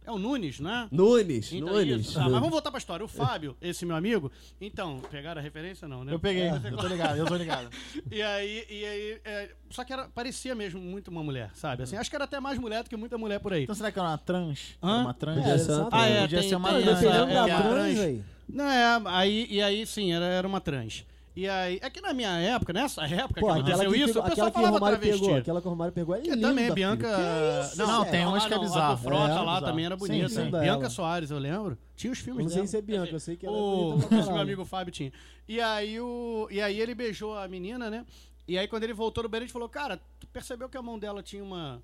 É 0.05 0.11
o 0.11 0.19
Nunes, 0.19 0.59
né? 0.59 0.89
Nunes, 0.91 1.53
Então, 1.53 1.75
Nunes. 1.75 2.07
isso. 2.07 2.15
Tá, 2.15 2.23
mas 2.23 2.33
vamos 2.33 2.51
voltar 2.51 2.73
pra 2.73 2.79
história. 2.79 3.05
O 3.05 3.07
Fábio, 3.39 3.57
esse 3.63 3.87
meu 3.87 3.95
amigo, 3.95 4.33
então, 4.61 5.01
pegaram 5.13 5.39
a 5.41 5.43
referência 5.45 5.87
não, 5.87 6.03
né? 6.05 6.13
Eu 6.13 6.19
peguei, 6.19 6.49
eu 6.51 6.77
tô 6.77 6.89
ligado, 6.89 7.17
eu 7.19 7.25
tô 7.25 7.37
ligado. 7.37 7.69
E 8.11 8.21
aí, 8.21 8.67
e 8.69 8.85
aí 8.85 9.21
é, 9.25 9.51
só 9.71 9.85
que 9.85 9.93
era, 9.93 10.09
parecia 10.09 10.57
mesmo 10.57 10.81
muito 10.81 11.07
uma 11.09 11.23
mulher, 11.23 11.53
sabe? 11.55 11.85
Assim, 11.85 11.97
acho 11.97 12.11
que 12.11 12.17
era 12.17 12.25
até 12.25 12.41
mais 12.41 12.59
mulher 12.59 12.83
do 12.83 12.91
que 12.91 12.97
muita 12.97 13.17
mulher 13.17 13.39
por 13.39 13.53
aí. 13.53 13.63
Então 13.63 13.77
será 13.77 13.93
que 13.93 13.99
era 14.01 14.09
uma 14.09 14.19
trans? 14.19 14.77
Hã? 14.83 14.91
Era 14.91 15.01
uma 15.03 15.15
trans? 15.15 15.37
Podia 15.39 15.59
ser 15.61 15.73
uma 15.73 15.89
Ah, 15.93 16.07
é, 16.09 16.21
Podia 16.23 16.41
tem- 16.41 16.49
ser 16.49 16.55
uma 16.57 16.69
tem- 16.73 16.83
trans. 16.83 16.99
Dependendo 17.01 17.31
é, 17.31 17.35
da 17.35 17.43
é, 17.49 17.57
trans, 17.59 17.71
trans. 17.73 17.99
velho. 17.99 18.25
Não, 18.49 18.65
é, 18.69 19.03
aí, 19.07 19.47
e 19.49 19.63
aí 19.63 19.87
sim, 19.87 20.13
era, 20.13 20.25
era 20.25 20.49
uma 20.49 20.61
trans. 20.61 21.05
E 21.35 21.49
aí, 21.49 21.79
é 21.81 21.89
que 21.89 22.01
na 22.03 22.13
minha 22.13 22.29
época, 22.41 22.75
nessa 22.75 23.07
época 23.07 23.41
Pô, 23.41 23.47
que 23.47 23.53
aconteceu 23.61 23.95
isso, 23.95 24.07
pegou- 24.09 24.23
o 24.23 24.29
pessoal 24.29 24.53
falava 24.53 24.79
travesti. 24.79 25.21
pegou, 25.21 25.37
aquela 25.37 25.61
que 25.63 25.67
o 25.67 25.71
Romário 25.71 25.93
pegou 25.95 26.15
é 26.15 26.21
linda, 26.21 26.37
também, 26.49 26.65
filho. 26.65 26.75
Bianca. 26.75 27.09
Isso, 27.65 27.79
não, 27.79 27.87
Não, 27.87 28.05
tem 28.05 28.27
umas 28.27 28.45
ah, 28.45 28.49
que 28.49 28.53
é 28.53 28.57
A 28.57 28.61
bizarro. 28.61 28.97
do 28.97 29.03
Frota 29.03 29.25
É, 29.25 29.29
lá 29.29 29.39
bizarro. 29.41 29.61
também 29.65 29.85
era 29.87 29.95
Sim, 29.97 30.01
bonita. 30.07 30.29
sim. 30.29 30.51
Bianca 30.51 30.61
Dela. 30.79 30.91
Soares, 30.91 31.31
eu 31.31 31.39
lembro. 31.39 31.79
Tinha 31.97 32.13
os 32.13 32.19
filmes 32.19 32.45
não 32.45 32.53
sei 32.53 32.67
se 32.67 32.77
é 32.77 32.83
Bianca, 32.83 33.13
eu 33.13 33.21
sei 33.21 33.37
que 33.37 33.47
ela 33.47 33.57
é 33.57 33.61
o, 33.61 33.99
esse 33.99 34.29
meu 34.31 34.41
amigo 34.43 34.65
Fábio 34.67 34.93
tinha. 34.93 35.11
E 35.49 35.59
aí, 35.59 35.99
o, 35.99 36.49
e 36.51 36.61
aí 36.61 36.79
ele 36.79 36.95
beijou 36.95 37.37
a 37.39 37.49
menina, 37.49 37.89
né? 37.89 38.05
E 38.47 38.59
aí 38.59 38.69
quando 38.69 38.83
ele 38.83 38.93
voltou 38.93 39.23
no 39.23 39.29
banheiro, 39.31 39.45
a 39.45 39.47
gente 39.47 39.53
falou, 39.55 39.69
cara, 39.71 39.99
tu 40.21 40.27
percebeu 40.27 40.69
que 40.69 40.77
a 40.77 40.83
mão 40.83 40.99
dela 40.99 41.23
tinha 41.23 41.43
uma, 41.43 41.83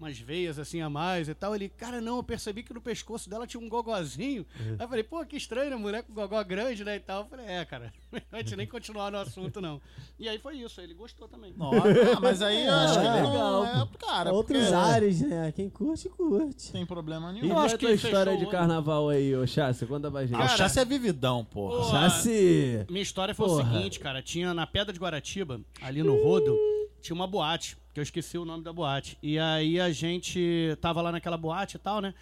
umas 0.00 0.18
veias 0.18 0.58
assim 0.58 0.80
a 0.80 0.88
mais 0.90 1.28
e 1.28 1.34
tal? 1.34 1.54
Ele, 1.54 1.68
cara, 1.68 2.00
não, 2.00 2.16
eu 2.16 2.22
percebi 2.22 2.62
que 2.62 2.72
no 2.74 2.80
pescoço 2.80 3.28
dela 3.28 3.46
tinha 3.46 3.60
um 3.62 3.68
gogozinho. 3.68 4.46
Aí 4.58 4.76
eu 4.80 4.88
falei, 4.88 5.04
pô, 5.04 5.24
que 5.24 5.36
estranho, 5.36 5.70
né? 5.70 5.76
Mulher 5.76 6.02
com 6.02 6.12
gogó 6.14 6.42
grande, 6.42 6.82
né? 6.84 6.96
E 6.96 7.00
tal. 7.00 7.22
Eu 7.22 7.26
falei, 7.28 7.46
é, 7.46 7.64
cara, 7.64 7.92
a 8.32 8.36
gente 8.38 8.56
nem 8.56 8.66
continuar 8.66 9.10
no 9.12 9.18
assunto, 9.18 9.60
não. 9.60 9.80
E 10.18 10.28
aí 10.28 10.38
foi 10.38 10.56
isso, 10.56 10.80
ele 10.80 10.94
gostou 10.94 11.28
também. 11.28 11.52
Nossa, 11.56 11.76
ah, 12.16 12.20
mas 12.20 12.40
aí 12.42 12.66
eu 12.66 12.72
acho 12.72 13.00
que 13.00 13.06
É, 13.06 13.22
não 13.22 13.32
legal, 13.32 13.64
é, 13.64 13.88
cara, 13.98 14.32
Outros 14.32 14.58
porque 14.62 14.74
ares, 14.74 15.20
né? 15.20 15.52
Quem 15.52 15.68
curte, 15.68 16.08
curte. 16.08 16.66
não 16.66 16.72
tem 16.72 16.86
problema 16.86 17.30
E 17.30 17.34
nenhum. 17.34 17.46
Eu 17.48 17.54
qual 17.54 17.62
é 17.62 17.66
acho 17.66 17.74
a 17.74 17.78
que 17.78 17.86
tua 17.86 17.94
fechou 17.96 18.10
história 18.10 18.36
de 18.38 18.44
o- 18.44 18.48
carnaval 18.50 19.08
aí, 19.08 19.36
ô 19.36 19.46
Chassi? 19.46 19.86
Conta 19.86 20.10
pra 20.10 20.22
gente. 20.26 20.34
Ah, 20.34 20.38
o 20.38 20.46
Cara, 20.46 20.56
Chassi 20.56 20.78
é 20.80 20.84
vividão, 20.84 21.44
porra. 21.44 21.84
Pô, 21.84 21.90
Chassi! 21.90 22.86
Minha 22.88 23.02
história 23.02 23.34
foi 23.34 23.46
Porra. 23.46 23.62
o 23.62 23.72
seguinte, 23.72 23.98
cara. 24.00 24.22
Tinha 24.22 24.52
na 24.54 24.66
Pedra 24.66 24.92
de 24.92 24.98
Guaratiba, 24.98 25.60
ali 25.82 26.02
no 26.02 26.22
Rodo, 26.22 26.56
tinha 27.00 27.14
uma 27.14 27.26
boate, 27.26 27.76
que 27.92 28.00
eu 28.00 28.02
esqueci 28.02 28.38
o 28.38 28.44
nome 28.44 28.62
da 28.62 28.72
boate. 28.72 29.18
E 29.22 29.38
aí 29.38 29.80
a 29.80 29.90
gente 29.90 30.76
tava 30.80 31.00
lá 31.02 31.10
naquela 31.12 31.36
boate 31.36 31.76
e 31.76 31.80
tal, 31.80 32.00
né? 32.00 32.14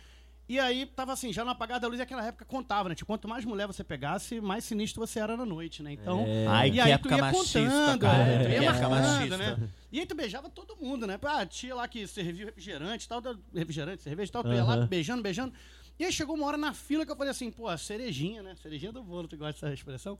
E 0.49 0.59
aí 0.59 0.87
tava 0.87 1.13
assim, 1.13 1.31
já 1.31 1.45
no 1.45 1.51
apagar 1.51 1.79
da 1.79 1.87
luz, 1.87 1.99
e 1.99 2.03
naquela 2.03 2.25
época 2.25 2.43
contava, 2.47 2.89
né? 2.89 2.95
Tipo, 2.95 3.07
quanto 3.07 3.29
mais 3.29 3.45
mulher 3.45 3.67
você 3.67 3.85
pegasse, 3.85 4.41
mais 4.41 4.65
sinistro 4.65 5.07
você 5.07 5.21
era 5.21 5.37
na 5.37 5.45
noite, 5.45 5.83
né? 5.83 5.93
Então. 5.93 6.25
Ai, 6.49 6.69
e 6.69 6.73
que 6.73 6.81
aí 6.81 6.93
época 6.93 7.11
tu 7.11 7.15
ia 7.17 7.21
machista, 7.21 7.61
contando, 7.61 8.01
cara. 8.01 8.23
é, 8.23 8.45
tu 8.45 8.51
ia 8.51 8.63
marcando, 8.63 8.91
machista. 8.91 9.37
né? 9.37 9.69
E 9.93 10.01
aí 10.01 10.07
tu 10.07 10.15
beijava 10.15 10.49
todo 10.49 10.75
mundo, 10.77 11.07
né? 11.07 11.19
Ah, 11.23 11.45
tia 11.45 11.75
lá 11.75 11.87
que 11.87 12.07
servia 12.07 12.47
refrigerante 12.47 13.05
e 13.05 13.09
tal, 13.09 13.21
refrigerante, 13.55 14.03
cerveja 14.03 14.31
e 14.31 14.33
tal, 14.33 14.43
tu 14.43 14.51
ia 14.51 14.65
lá 14.65 14.79
beijando, 14.87 15.23
beijando. 15.23 15.53
E 15.99 16.05
aí 16.05 16.13
chegou 16.13 16.37
uma 16.37 16.47
hora 16.47 16.57
na 16.57 16.73
fila 16.73 17.05
que 17.05 17.11
eu 17.11 17.17
falei 17.17 17.33
assim, 17.33 17.51
pô, 17.51 17.67
a 17.67 17.77
cerejinha, 17.77 18.41
né? 18.41 18.55
Cerejinha 18.63 18.93
do 18.93 19.03
bolo, 19.03 19.27
tu 19.27 19.37
gosta 19.37 19.67
dessa 19.67 19.75
expressão? 19.75 20.17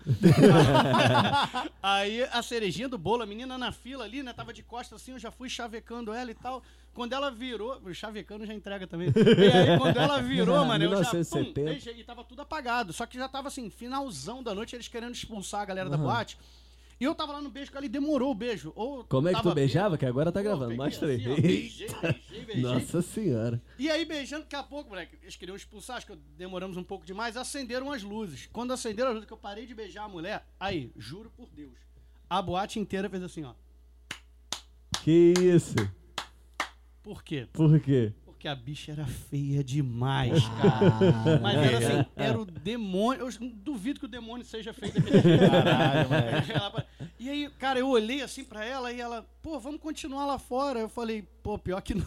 aí 1.81 2.25
a 2.25 2.43
cerejinha 2.43 2.89
do 2.89 2.99
bolo, 2.99 3.23
a 3.23 3.27
menina 3.27 3.57
na 3.57 3.71
fila 3.71 4.03
ali, 4.03 4.21
né? 4.21 4.33
Tava 4.33 4.53
de 4.53 4.63
costas 4.65 5.01
assim, 5.01 5.13
eu 5.13 5.21
já 5.21 5.31
fui 5.31 5.49
chavecando 5.49 6.13
ela 6.13 6.33
e 6.33 6.35
tal. 6.35 6.65
Quando 6.93 7.13
ela 7.13 7.31
virou, 7.31 7.81
o 7.85 7.95
chavecando 7.95 8.45
já 8.45 8.53
entrega 8.53 8.89
também. 8.89 9.09
E 9.09 9.53
aí 9.57 9.79
quando 9.79 9.97
ela 9.99 10.21
virou, 10.21 10.63
mano, 10.67 10.83
eu 10.83 10.91
já 10.91 11.11
pum, 11.11 11.17
1970. 11.17 11.71
beijei 11.71 12.01
e 12.01 12.03
tava 12.03 12.25
tudo 12.25 12.43
apagado. 12.43 12.93
Só 12.93 13.07
que 13.07 13.17
já 13.17 13.29
tava 13.29 13.47
assim, 13.47 13.71
finalzão 13.71 14.43
da 14.43 14.53
noite, 14.53 14.75
eles 14.75 14.89
querendo 14.89 15.15
expulsar 15.15 15.61
a 15.61 15.65
galera 15.65 15.89
da 15.89 15.97
boate. 15.97 16.37
E 17.01 17.05
eu 17.05 17.15
tava 17.15 17.33
lá 17.33 17.41
no 17.41 17.49
beijo 17.49 17.71
com 17.71 17.79
ela 17.79 17.87
e 17.87 17.89
demorou 17.89 18.33
o 18.33 18.35
beijo. 18.35 18.73
Ou 18.75 19.05
Como 19.05 19.29
é 19.29 19.35
que 19.35 19.43
tu 19.43 19.55
beijava? 19.55 19.97
Que 19.97 20.05
agora 20.05 20.33
tá 20.33 20.43
gravando. 20.43 20.71
peguei 20.71 20.85
Mostra 20.85 21.09
aí. 21.09 21.17
assim, 21.17 21.31
ó, 21.31 21.37
beijei, 21.37 21.89
beijei, 21.89 22.45
beijei. 22.45 22.63
Nossa 22.63 23.03
senhora. 23.03 23.63
E 23.79 23.89
aí, 23.89 24.05
beijando, 24.05 24.43
daqui 24.43 24.57
a 24.57 24.63
pouco, 24.65 24.91
moleque, 24.91 25.17
eles 25.23 25.37
queriam 25.37 25.55
expulsar, 25.55 25.99
acho 25.99 26.07
que 26.07 26.17
demoramos 26.37 26.77
um 26.77 26.83
pouco 26.83 27.07
demais, 27.07 27.37
acenderam 27.37 27.93
as 27.93 28.03
luzes. 28.03 28.49
Quando 28.53 28.73
acenderam 28.73 29.11
as 29.11 29.15
luzes, 29.15 29.29
que 29.29 29.33
eu 29.33 29.39
parei 29.39 29.65
de 29.65 29.75
beijar 29.75 30.05
a 30.05 30.09
mulher, 30.09 30.45
aí, 30.59 30.91
juro 30.97 31.31
por 31.37 31.49
Deus, 31.51 31.79
a 32.29 32.43
boate 32.43 32.81
inteira 32.81 33.09
fez 33.09 33.23
assim, 33.23 33.45
ó. 33.45 33.55
Que 35.05 35.35
isso? 35.39 35.77
Por 37.03 37.23
quê? 37.23 37.49
Por 37.53 37.79
quê? 37.81 38.13
Porque 38.39 38.47
a 38.47 38.55
bicha 38.55 38.93
era 38.93 39.05
feia 39.05 39.65
demais, 39.65 40.45
cara. 40.63 41.41
Mas 41.43 41.57
era 41.57 41.79
assim, 41.79 42.09
É. 42.15 42.25
era 42.27 42.41
o 42.41 42.45
demônio. 42.45 43.27
Eu 43.27 43.49
duvido 43.53 43.99
que 43.99 44.07
o 44.07 44.09
demônio 44.09 44.47
seja 44.47 44.73
feio 44.73 44.93
daquele 44.95 45.19
jeito. 45.21 45.51
Caralho, 45.51 46.09
E 47.19 47.29
aí, 47.29 47.51
cara, 47.59 47.81
eu 47.81 47.89
olhei 47.89 48.23
assim 48.23 48.45
pra 48.45 48.65
ela 48.65 48.93
e 48.93 49.01
ela, 49.01 49.27
pô, 49.43 49.59
vamos 49.59 49.81
continuar 49.81 50.25
lá 50.25 50.39
fora. 50.39 50.79
Eu 50.79 50.89
falei, 50.89 51.23
pô, 51.43 51.59
pior 51.59 51.81
que 51.83 51.97
não. 51.97 52.07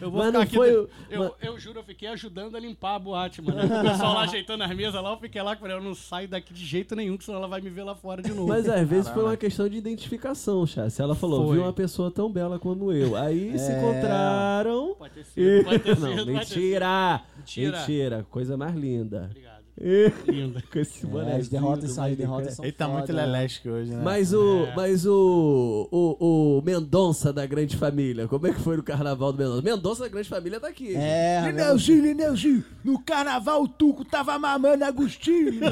Eu 0.00 0.10
vou 0.10 0.18
Mas 0.20 0.28
ficar 0.28 0.42
aqui. 0.42 0.54
foi 0.56 0.70
eu, 0.74 0.88
mas- 1.18 1.32
eu 1.42 1.58
juro, 1.58 1.80
eu 1.80 1.82
fiquei 1.84 2.08
ajudando 2.08 2.56
a 2.56 2.60
limpar 2.60 2.94
a 2.94 2.98
boate, 2.98 3.42
mano. 3.42 3.58
O 3.64 3.82
pessoal 3.90 4.14
lá 4.14 4.22
ajeitando 4.22 4.62
as 4.62 4.74
mesas 4.74 5.02
lá, 5.02 5.10
eu 5.10 5.16
fiquei 5.18 5.42
lá, 5.42 5.56
falei, 5.56 5.76
eu 5.76 5.82
não 5.82 5.94
saio 5.94 6.28
daqui 6.28 6.54
de 6.54 6.64
jeito 6.64 6.94
nenhum, 6.94 7.16
que 7.16 7.24
senão 7.24 7.38
ela 7.38 7.48
vai 7.48 7.60
me 7.60 7.68
ver 7.70 7.82
lá 7.82 7.94
fora 7.94 8.22
de 8.22 8.30
novo. 8.32 8.46
Mas 8.48 8.68
às 8.68 8.88
vezes 8.88 9.10
foi 9.10 9.24
uma 9.24 9.36
questão 9.36 9.68
de 9.68 9.76
identificação, 9.76 10.64
chá. 10.66 10.88
Se 10.88 11.02
ela 11.02 11.14
falou, 11.14 11.46
Foi. 11.46 11.56
viu 11.56 11.64
uma 11.64 11.72
pessoa 11.72 12.10
tão 12.10 12.30
bela 12.30 12.58
como 12.58 12.92
eu. 12.92 13.16
Aí 13.16 13.56
se 13.58 13.72
É. 13.72 13.78
encontraram. 13.78 14.94
Pode 14.98 15.14
ter 15.14 15.24
sido, 15.24 15.64
pode 15.64 15.78
ter 15.80 15.94
sido. 15.96 16.06
Não, 16.06 16.16
pode 16.16 16.24
ter 16.26 16.44
sido. 16.46 16.56
mentira. 16.56 17.22
Mentira. 17.36 17.78
Mentira. 17.78 18.26
Coisa 18.30 18.56
mais 18.56 18.74
linda. 18.74 19.26
Obrigado. 19.30 19.57
E- 19.80 20.12
Linda. 20.30 20.62
Com 20.72 20.78
esse 20.78 21.04
É, 21.04 21.08
boné. 21.08 21.36
as 21.36 21.48
derrotas 21.48 21.92
saem, 21.92 22.16
derrotas 22.16 22.54
são 22.54 22.64
Ele 22.64 22.72
tá 22.72 22.88
muito 22.88 23.12
né? 23.12 23.24
lelesque 23.24 23.68
hoje, 23.68 23.90
né? 23.92 24.00
Mas 24.02 24.32
o, 24.32 24.66
É. 24.66 24.74
mas 24.74 25.06
o, 25.06 25.88
o, 25.92 26.58
o 26.58 26.62
Mendonça 26.62 27.32
da 27.32 27.46
Grande 27.46 27.76
Família, 27.76 28.26
como 28.26 28.46
é 28.46 28.52
que 28.52 28.60
foi 28.60 28.76
no 28.76 28.82
carnaval 28.82 29.32
do 29.32 29.38
Mendonça? 29.38 29.62
Mendonça 29.62 30.02
da 30.02 30.08
Grande 30.08 30.28
Família 30.28 30.58
tá 30.58 30.68
aqui. 30.68 30.94
É, 30.96 31.42
Lineuzinho, 31.46 32.02
Lineuzinho, 32.02 32.64
no 32.84 32.98
carnaval 33.00 33.62
o 33.62 33.68
Tuco 33.68 34.04
tava 34.04 34.38
mamando 34.38 34.84
Agostinho. 34.84 35.52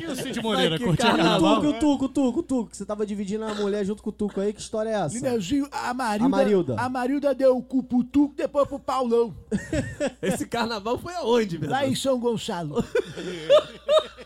E 0.00 0.06
o 0.06 0.14
Cid 0.14 0.40
Moreira, 0.40 0.78
curtiu 0.78 0.94
o 0.94 0.96
carnaval. 0.96 1.60
Tuco, 1.60 1.78
Tuco, 1.80 2.08
Tuco, 2.08 2.42
Tuco, 2.42 2.70
você 2.72 2.84
tava 2.86 3.04
dividindo 3.04 3.44
a 3.44 3.52
mulher 3.54 3.84
junto 3.84 4.00
com 4.02 4.10
o 4.10 4.12
Tuco 4.12 4.40
aí, 4.40 4.52
que 4.52 4.60
história 4.60 4.90
é 4.90 4.92
essa? 4.94 5.14
Lineuzinho, 5.16 5.68
a 5.72 5.92
Marilda, 5.92 6.24
A 6.24 6.28
Marilda. 6.28 6.76
a 6.78 6.88
Marilda 6.88 7.34
deu 7.34 7.56
o 7.56 7.62
cu 7.62 7.82
pro 7.82 8.04
Tuco, 8.04 8.34
depois 8.36 8.68
pro 8.68 8.78
Paulão, 8.78 9.34
Esse 10.22 10.46
carnaval 10.46 10.98
foi 10.98 11.14
aonde, 11.14 11.58
Mendonça? 11.58 11.80
lá 11.80 11.86
em 11.86 11.94
São 11.94 12.18
Gonçalo. 12.18 12.84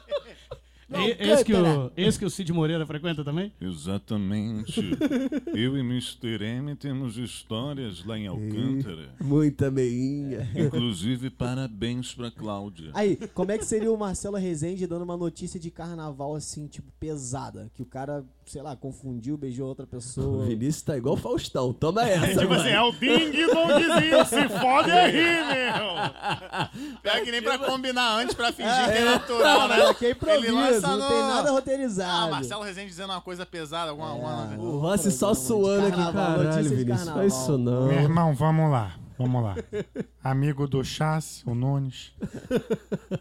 Não, 0.93 1.01
E- 1.09 1.17
Esse 1.19 1.45
que, 1.45 1.55
o, 1.55 1.91
esse 1.97 2.19
que 2.19 2.25
o 2.25 2.31
Cid 2.31 2.53
Moreira 2.53 2.87
frequenta 2.87 3.25
também? 3.25 3.53
Exatamente. 3.61 4.81
Eu 5.55 5.77
e 5.77 5.81
Mr. 5.81 6.43
M 6.45 6.75
temos 6.77 7.17
histórias 7.17 8.05
lá 8.05 8.19
em 8.19 8.27
Alcântara. 8.27 9.09
Muita 9.21 9.71
meinha. 9.71 10.49
Inclusive, 10.55 11.31
parabéns 11.31 12.15
pra 12.15 12.31
Cláudia. 12.31 12.91
Aí, 12.95 13.17
como 13.35 13.53
é 13.53 13.59
que 13.59 13.65
seria 13.65 13.93
o 13.93 13.97
Marcelo 13.99 14.37
Rezende 14.37 14.87
dando 14.87 15.03
uma 15.03 15.17
notícia 15.17 15.59
de 15.59 15.71
carnaval 15.71 16.35
assim, 16.35 16.67
tipo, 16.67 16.91
pesada? 16.99 17.71
Que 17.75 17.83
o 17.83 17.87
cara, 17.87 18.25
sei 18.47 18.63
lá, 18.63 18.75
confundiu, 18.77 19.37
beijou 19.37 19.69
outra 19.69 19.85
O 19.85 19.89
pessoa. 19.89 20.45
Vinícius 20.47 20.83
tá 20.83 20.97
igual 20.97 21.15
o 21.15 21.19
Faustão. 21.19 21.73
Toma 21.73 22.03
essa, 22.09 22.41
Tipo 22.41 22.55
assim, 22.55 22.69
é 22.69 22.81
o 22.83 22.93
Ding 22.93 23.33
Dongzinho, 23.33 24.25
se 24.27 24.49
fode 24.61 24.91
aí, 24.91 25.13
meu! 25.13 27.01
Pior 27.03 27.23
que 27.25 27.31
nem 27.31 27.43
pra 27.43 27.59
combinar 27.59 28.19
antes, 28.19 28.35
pra 28.35 28.53
fingir 28.53 28.73
que 28.93 28.99
é 28.99 29.05
natural, 29.05 29.69
né? 29.69 29.87
Aqui 29.87 30.07
é 30.07 30.11
improviso, 30.11 30.82
Não 30.89 30.99
no- 30.99 31.09
tem 31.09 31.19
nada 31.23 31.49
Ah, 31.49 31.53
roteirizado. 31.53 32.31
Marcelo 32.31 32.63
Rezende 32.65 32.89
dizendo 32.89 33.11
uma 33.11 33.21
coisa 33.21 33.45
pesada, 33.47 33.91
alguma... 33.91 34.11
alguma- 34.11 34.57
O 34.59 34.79
Rossi 34.79 35.11
só 35.11 35.33
suando 35.35 35.87
aqui, 35.87 35.97
caralho, 35.97 36.53
Vinícius. 36.69 36.85
carnaval. 36.89 37.15
Faz 37.15 37.33
isso 37.35 37.59
não. 37.59 37.87
Meu 37.89 38.01
irmão, 38.01 38.35
vamos 38.35 38.71
lá, 38.71 38.95
vamos 39.19 39.43
lá. 39.43 39.55
Amigo 40.23 40.67
do 40.69 40.85
Chassi, 40.85 41.43
o 41.49 41.55
Nunes, 41.55 42.13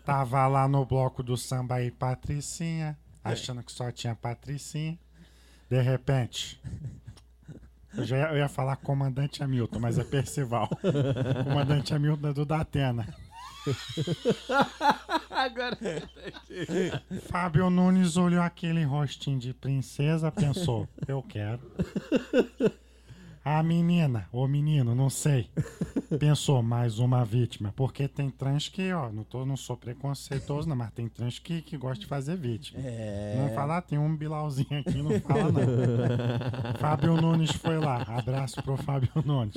tava 0.05 0.47
lá 0.47 0.67
no 0.67 0.85
bloco 0.85 1.23
do 1.23 1.35
samba 1.37 1.75
aí, 1.75 1.91
Patricinha, 1.91 2.97
achando 3.23 3.63
que 3.63 3.71
só 3.71 3.91
tinha 3.91 4.15
Patricinha. 4.15 4.97
De 5.69 5.81
repente, 5.81 6.61
eu, 7.97 8.03
já 8.05 8.17
ia, 8.17 8.25
eu 8.31 8.37
ia 8.37 8.49
falar 8.49 8.75
comandante 8.77 9.41
Hamilton, 9.43 9.79
mas 9.79 9.97
é 9.97 10.03
Percival. 10.03 10.69
comandante 11.45 11.93
Hamilton 11.93 12.27
é 12.27 12.33
do 12.33 12.45
Datena. 12.45 13.07
Agora. 15.29 15.77
Fábio 17.29 17.69
Nunes 17.69 18.17
olhou 18.17 18.41
aquele 18.41 18.83
rostinho 18.83 19.39
de 19.39 19.53
princesa, 19.53 20.31
pensou, 20.31 20.87
eu 21.07 21.21
quero. 21.21 21.59
A 23.43 23.63
menina, 23.63 24.27
ou 24.31 24.47
menino, 24.47 24.93
não 24.93 25.09
sei, 25.09 25.49
pensou, 26.19 26.61
mais 26.61 26.99
uma 26.99 27.25
vítima. 27.25 27.73
Porque 27.75 28.07
tem 28.07 28.29
trans 28.29 28.69
que, 28.69 28.93
ó, 28.93 29.09
não, 29.09 29.23
tô, 29.23 29.43
não 29.47 29.57
sou 29.57 29.75
preconceituoso, 29.75 30.69
não, 30.69 30.75
mas 30.75 30.91
tem 30.91 31.07
trans 31.07 31.39
que, 31.39 31.59
que 31.59 31.75
gosta 31.75 32.01
de 32.01 32.05
fazer 32.05 32.37
vítima. 32.37 32.79
É. 32.85 33.35
Não 33.39 33.49
falar, 33.55 33.81
tem 33.81 33.97
um 33.97 34.15
bilauzinho 34.15 34.79
aqui, 34.79 35.01
não 35.01 35.19
fala 35.21 35.51
não. 35.51 35.61
Fábio 36.79 37.15
Nunes 37.19 37.51
foi 37.53 37.79
lá, 37.79 38.03
abraço 38.03 38.61
pro 38.61 38.77
Fábio 38.77 39.09
Nunes. 39.25 39.55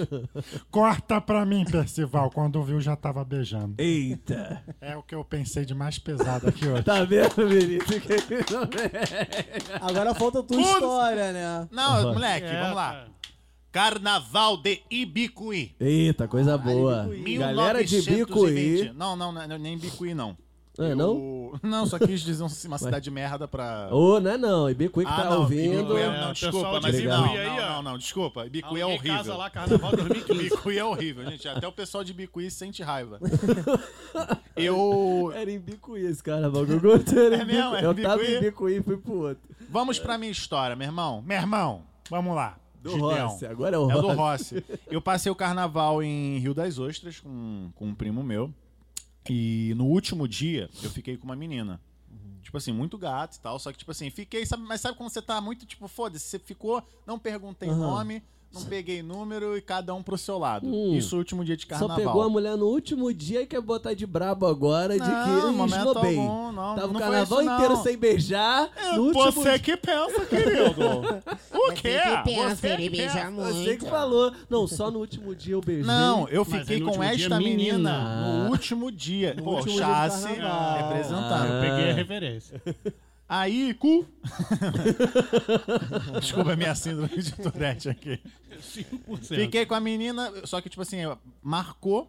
Corta 0.71 1.21
pra 1.21 1.45
mim, 1.45 1.67
Percival, 1.67 2.31
quando 2.31 2.63
viu 2.63 2.81
já 2.81 2.97
tava 2.97 3.23
beijando. 3.23 3.75
Eita. 3.77 4.63
É 4.81 4.97
o 4.97 5.03
que 5.03 5.15
eu 5.15 5.23
pensei 5.23 5.67
de 5.67 5.75
mais 5.75 5.99
pesado 5.99 6.49
aqui 6.49 6.67
hoje. 6.67 6.85
Tá 6.85 7.05
vendo, 7.05 7.47
Vinícius? 7.49 8.03
Agora 9.83 10.15
falta 10.15 10.41
a 10.41 10.43
tua 10.43 10.59
história, 10.61 11.33
né? 11.33 11.69
Não, 11.71 12.15
moleque, 12.15 12.47
É, 12.47 12.61
vamos 12.63 12.77
lá. 12.77 13.07
Carnaval 13.75 14.57
de 14.57 14.83
Ibicuí. 14.89 15.75
Eita, 15.81 16.29
coisa 16.29 16.57
boa. 16.57 17.09
Ibicuí. 17.11 17.39
Galera 17.39 17.83
de 17.85 17.97
1920. 17.97 18.83
Bicuí. 18.85 18.93
Não, 18.97 19.17
não, 19.17 19.33
não, 19.33 19.59
nem 19.59 19.77
Bicuí, 19.77 20.15
não. 20.15 20.37
É, 20.79 20.95
não? 20.95 21.09
Eu- 21.15 21.61
Não, 21.61 21.85
só 21.85 21.99
quis 21.99 22.21
dizer 22.21 22.45
uma 22.67 22.79
cidade 22.79 23.03
de 23.03 23.11
merda 23.11 23.49
pra... 23.49 23.89
Ô, 23.91 24.21
não 24.21 24.31
é 24.31 24.39
não. 24.39 24.71
E 24.71 24.75
Bicuí 24.75 25.05
que 25.05 25.11
Ah, 25.11 25.17
tá 25.17 25.31
não, 25.31 25.41
ouvindo. 25.41 25.81
Ibicuí 25.81 26.01
é- 26.03 26.21
não, 26.21 26.33
desculpa, 26.33 26.81
mas 26.81 26.97
de 26.97 27.03
não, 27.05 27.21
Ibicuí 27.25 27.39
aí, 27.41 27.47
não, 27.49 27.57
ó. 27.57 27.69
não, 27.69 27.83
não, 27.83 27.99
desculpa. 27.99 28.47
Ibicuí 28.47 28.81
é 28.81 28.87
horrível. 28.87 29.17
casa 29.17 29.37
lá, 29.37 29.51
carnaval 29.51 29.91
2015. 29.91 30.43
Bicuí 30.51 30.79
é 30.79 30.85
horrível, 30.85 31.31
gente. 31.31 31.49
Até 31.49 31.67
o 31.67 31.73
pessoal 31.73 32.05
de 32.05 32.13
Bicuí 32.13 32.49
sente 32.53 32.81
raiva. 32.81 33.19
Eu. 34.57 35.33
Era 35.35 35.51
em 35.51 35.59
Bicuí 35.59 36.07
esse 36.07 36.23
carnaval 36.23 36.65
que 36.65 36.73
eu 36.73 37.25
era 37.25 37.37
em 37.37 37.41
É 37.41 37.45
mesmo? 37.45 37.71
Bicuí. 37.71 37.85
É 37.85 37.87
Eu 37.87 38.03
tava 38.03 38.25
em 38.25 38.41
Bicuí 38.41 38.77
e 38.77 38.83
fui 38.83 38.97
pro 38.97 39.15
outro. 39.15 39.43
Vamos 39.69 39.99
pra 39.99 40.17
minha 40.17 40.31
história, 40.31 40.77
meu 40.77 40.87
irmão. 40.87 41.23
Meu 41.27 41.37
irmão, 41.39 41.83
vamos 42.09 42.37
lá. 42.37 42.57
Do 42.85 42.91
Gideão. 42.91 43.29
Rossi. 43.29 43.47
Agora 43.47 43.77
é 43.77 43.79
o 43.79 43.91
É 43.91 43.97
o 43.97 44.01
do 44.03 44.09
Rossi. 44.09 44.57
Rossi. 44.57 44.65
Eu 44.91 45.01
passei 45.01 45.33
o 45.33 45.35
carnaval 45.35 46.03
em 46.03 46.39
Rio 46.39 46.53
das 46.55 46.79
Ostras 46.79 47.19
com, 47.19 47.71
com 47.75 47.87
um 47.89 47.95
primo 47.95 48.23
meu. 48.23 48.53
E 49.29 49.73
no 49.77 49.87
último 49.87 50.29
dia 50.29 50.69
eu 50.83 50.91
fiquei 50.91 51.17
com 51.17 51.25
uma 51.25 51.35
menina. 51.35 51.81
Tipo 52.43 52.59
assim, 52.59 52.73
muito 52.73 52.99
gato 52.99 53.37
e 53.37 53.41
tal. 53.41 53.59
Só 53.59 53.73
que, 53.73 53.79
tipo 53.79 53.91
assim, 53.91 54.11
fiquei, 54.11 54.45
sabe, 54.45 54.63
mas 54.65 54.83
sabe 54.83 54.99
quando 54.99 55.09
você 55.09 55.23
tá 55.23 55.41
muito, 55.41 55.65
tipo, 55.65 55.89
foda-se, 55.89 56.27
você 56.27 56.39
ficou, 56.39 56.83
não 57.07 57.19
perguntei 57.19 57.71
Aham. 57.71 57.79
nome, 57.79 58.23
não 58.55 58.63
peguei 58.65 59.03
número 59.03 59.57
e 59.57 59.61
cada 59.61 59.95
um 59.95 60.03
pro 60.03 60.17
seu 60.17 60.39
lado. 60.39 60.67
Hum. 60.67 60.95
Isso 60.95 61.15
no 61.15 61.19
último 61.21 61.45
dia 61.45 61.57
de 61.57 61.63
Só 61.65 61.69
carnaval. 61.71 61.97
pegou 61.97 62.23
a 62.23 62.29
mulher 62.29 62.57
no 62.57 62.67
último 62.67 63.13
dia 63.13 63.43
e 63.43 63.47
quer 63.47 63.61
botar 63.61 63.95
de 63.95 64.07
brabo 64.07 64.47
agora 64.47 64.95
de 64.95 64.99
Não, 65.01 65.25
que 65.51 65.57
momento 65.57 65.77
esnobei. 65.89 66.19
algum, 66.19 66.53
não, 66.53 66.75
Tava 66.75 66.87
não 66.87 66.87
o 66.87 66.93
foi 66.93 67.01
carnaval 67.01 67.41
isso, 67.41 67.51
não. 67.51 67.55
inteiro 67.57 67.83
sem 67.83 67.97
beijar. 67.97 68.71
no 68.95 69.03
último 69.03 69.33
Você 69.33 69.59
que 69.59 69.77
pensa, 69.77 70.25
querido. 70.27 70.73
o 71.53 71.73
quê? 71.73 71.99
pensa, 72.25 72.57
Você 72.57 72.67
ele 72.69 72.83
que 72.85 72.91
beija 72.91 73.13
pensa. 73.15 73.31
muito. 73.31 73.55
Você 73.55 73.77
que 73.77 73.87
falou. 73.87 74.33
Não, 74.49 74.67
só 74.67 74.91
no 74.91 74.99
último 75.01 75.35
dia 75.35 75.55
eu 75.55 75.61
beijei. 75.61 75.85
Não, 75.85 76.29
eu 76.29 76.47
Mas 76.49 76.61
fiquei 76.61 76.81
com 76.81 76.93
dia, 76.93 77.05
esta 77.15 77.39
menina, 77.39 77.77
menina. 77.79 78.45
no 78.45 78.51
último 78.51 78.91
dia. 78.93 79.35
No 79.35 79.43
Pô, 79.43 79.51
último 79.57 79.73
dia 79.75 79.85
chassi 79.85 80.29
carnaval. 80.29 80.89
representando. 80.89 81.53
Eu 81.55 81.61
peguei 81.61 81.91
a 81.91 81.95
referência. 81.95 82.63
Aí, 83.37 83.75
cu. 83.75 84.07
Desculpa 86.21 86.53
a 86.53 86.57
minha 86.57 86.73
síndrome 86.75 87.21
de 87.21 87.33
Tourette 87.33 87.89
aqui. 87.89 88.21
5%. 88.61 89.25
Fiquei 89.35 89.67
com 89.67 89.75
a 89.75 89.81
menina, 89.81 90.33
só 90.45 90.61
que, 90.61 90.69
tipo 90.69 90.83
assim, 90.83 90.99
marcou. 91.43 92.09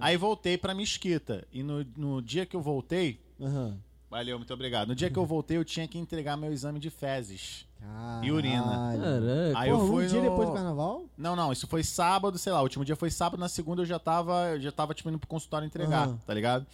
Aí 0.00 0.16
voltei 0.16 0.56
pra 0.56 0.74
Mesquita. 0.74 1.46
E 1.52 1.62
no, 1.62 1.84
no 1.96 2.22
dia 2.22 2.46
que 2.46 2.56
eu 2.56 2.62
voltei. 2.62 3.20
Aham. 3.38 3.76
Valeu, 4.08 4.38
muito 4.38 4.54
obrigado. 4.54 4.88
No 4.88 4.94
dia 4.94 5.10
que 5.10 5.18
eu 5.18 5.26
voltei, 5.26 5.58
eu 5.58 5.64
tinha 5.64 5.86
que 5.86 5.98
entregar 5.98 6.36
meu 6.38 6.50
exame 6.52 6.78
de 6.78 6.88
fezes. 6.88 7.66
Caralho. 7.78 8.24
E 8.24 8.32
urina. 8.32 8.62
Caraca. 8.64 9.58
Aí 9.58 9.70
Porra, 9.70 9.82
eu 9.82 9.86
fui 9.88 10.04
um 10.04 10.08
dia 10.08 10.22
no- 10.22 10.30
depois 10.30 10.48
do 10.48 10.54
carnaval? 10.54 11.04
Não, 11.18 11.36
não, 11.36 11.52
isso 11.52 11.66
foi 11.66 11.82
sábado, 11.84 12.38
sei 12.38 12.50
lá, 12.52 12.60
o 12.60 12.62
último 12.62 12.84
dia 12.84 12.96
foi 12.96 13.10
sábado, 13.10 13.38
na 13.38 13.48
segunda 13.48 13.82
eu 13.82 13.86
já 13.86 13.98
tava, 13.98 14.50
eu 14.52 14.60
já 14.60 14.72
tava 14.72 14.94
tipo 14.94 15.10
indo 15.10 15.18
pro 15.18 15.28
consultório 15.28 15.66
entregar, 15.66 16.06
Aham. 16.08 16.18
tá 16.24 16.32
ligado? 16.32 16.66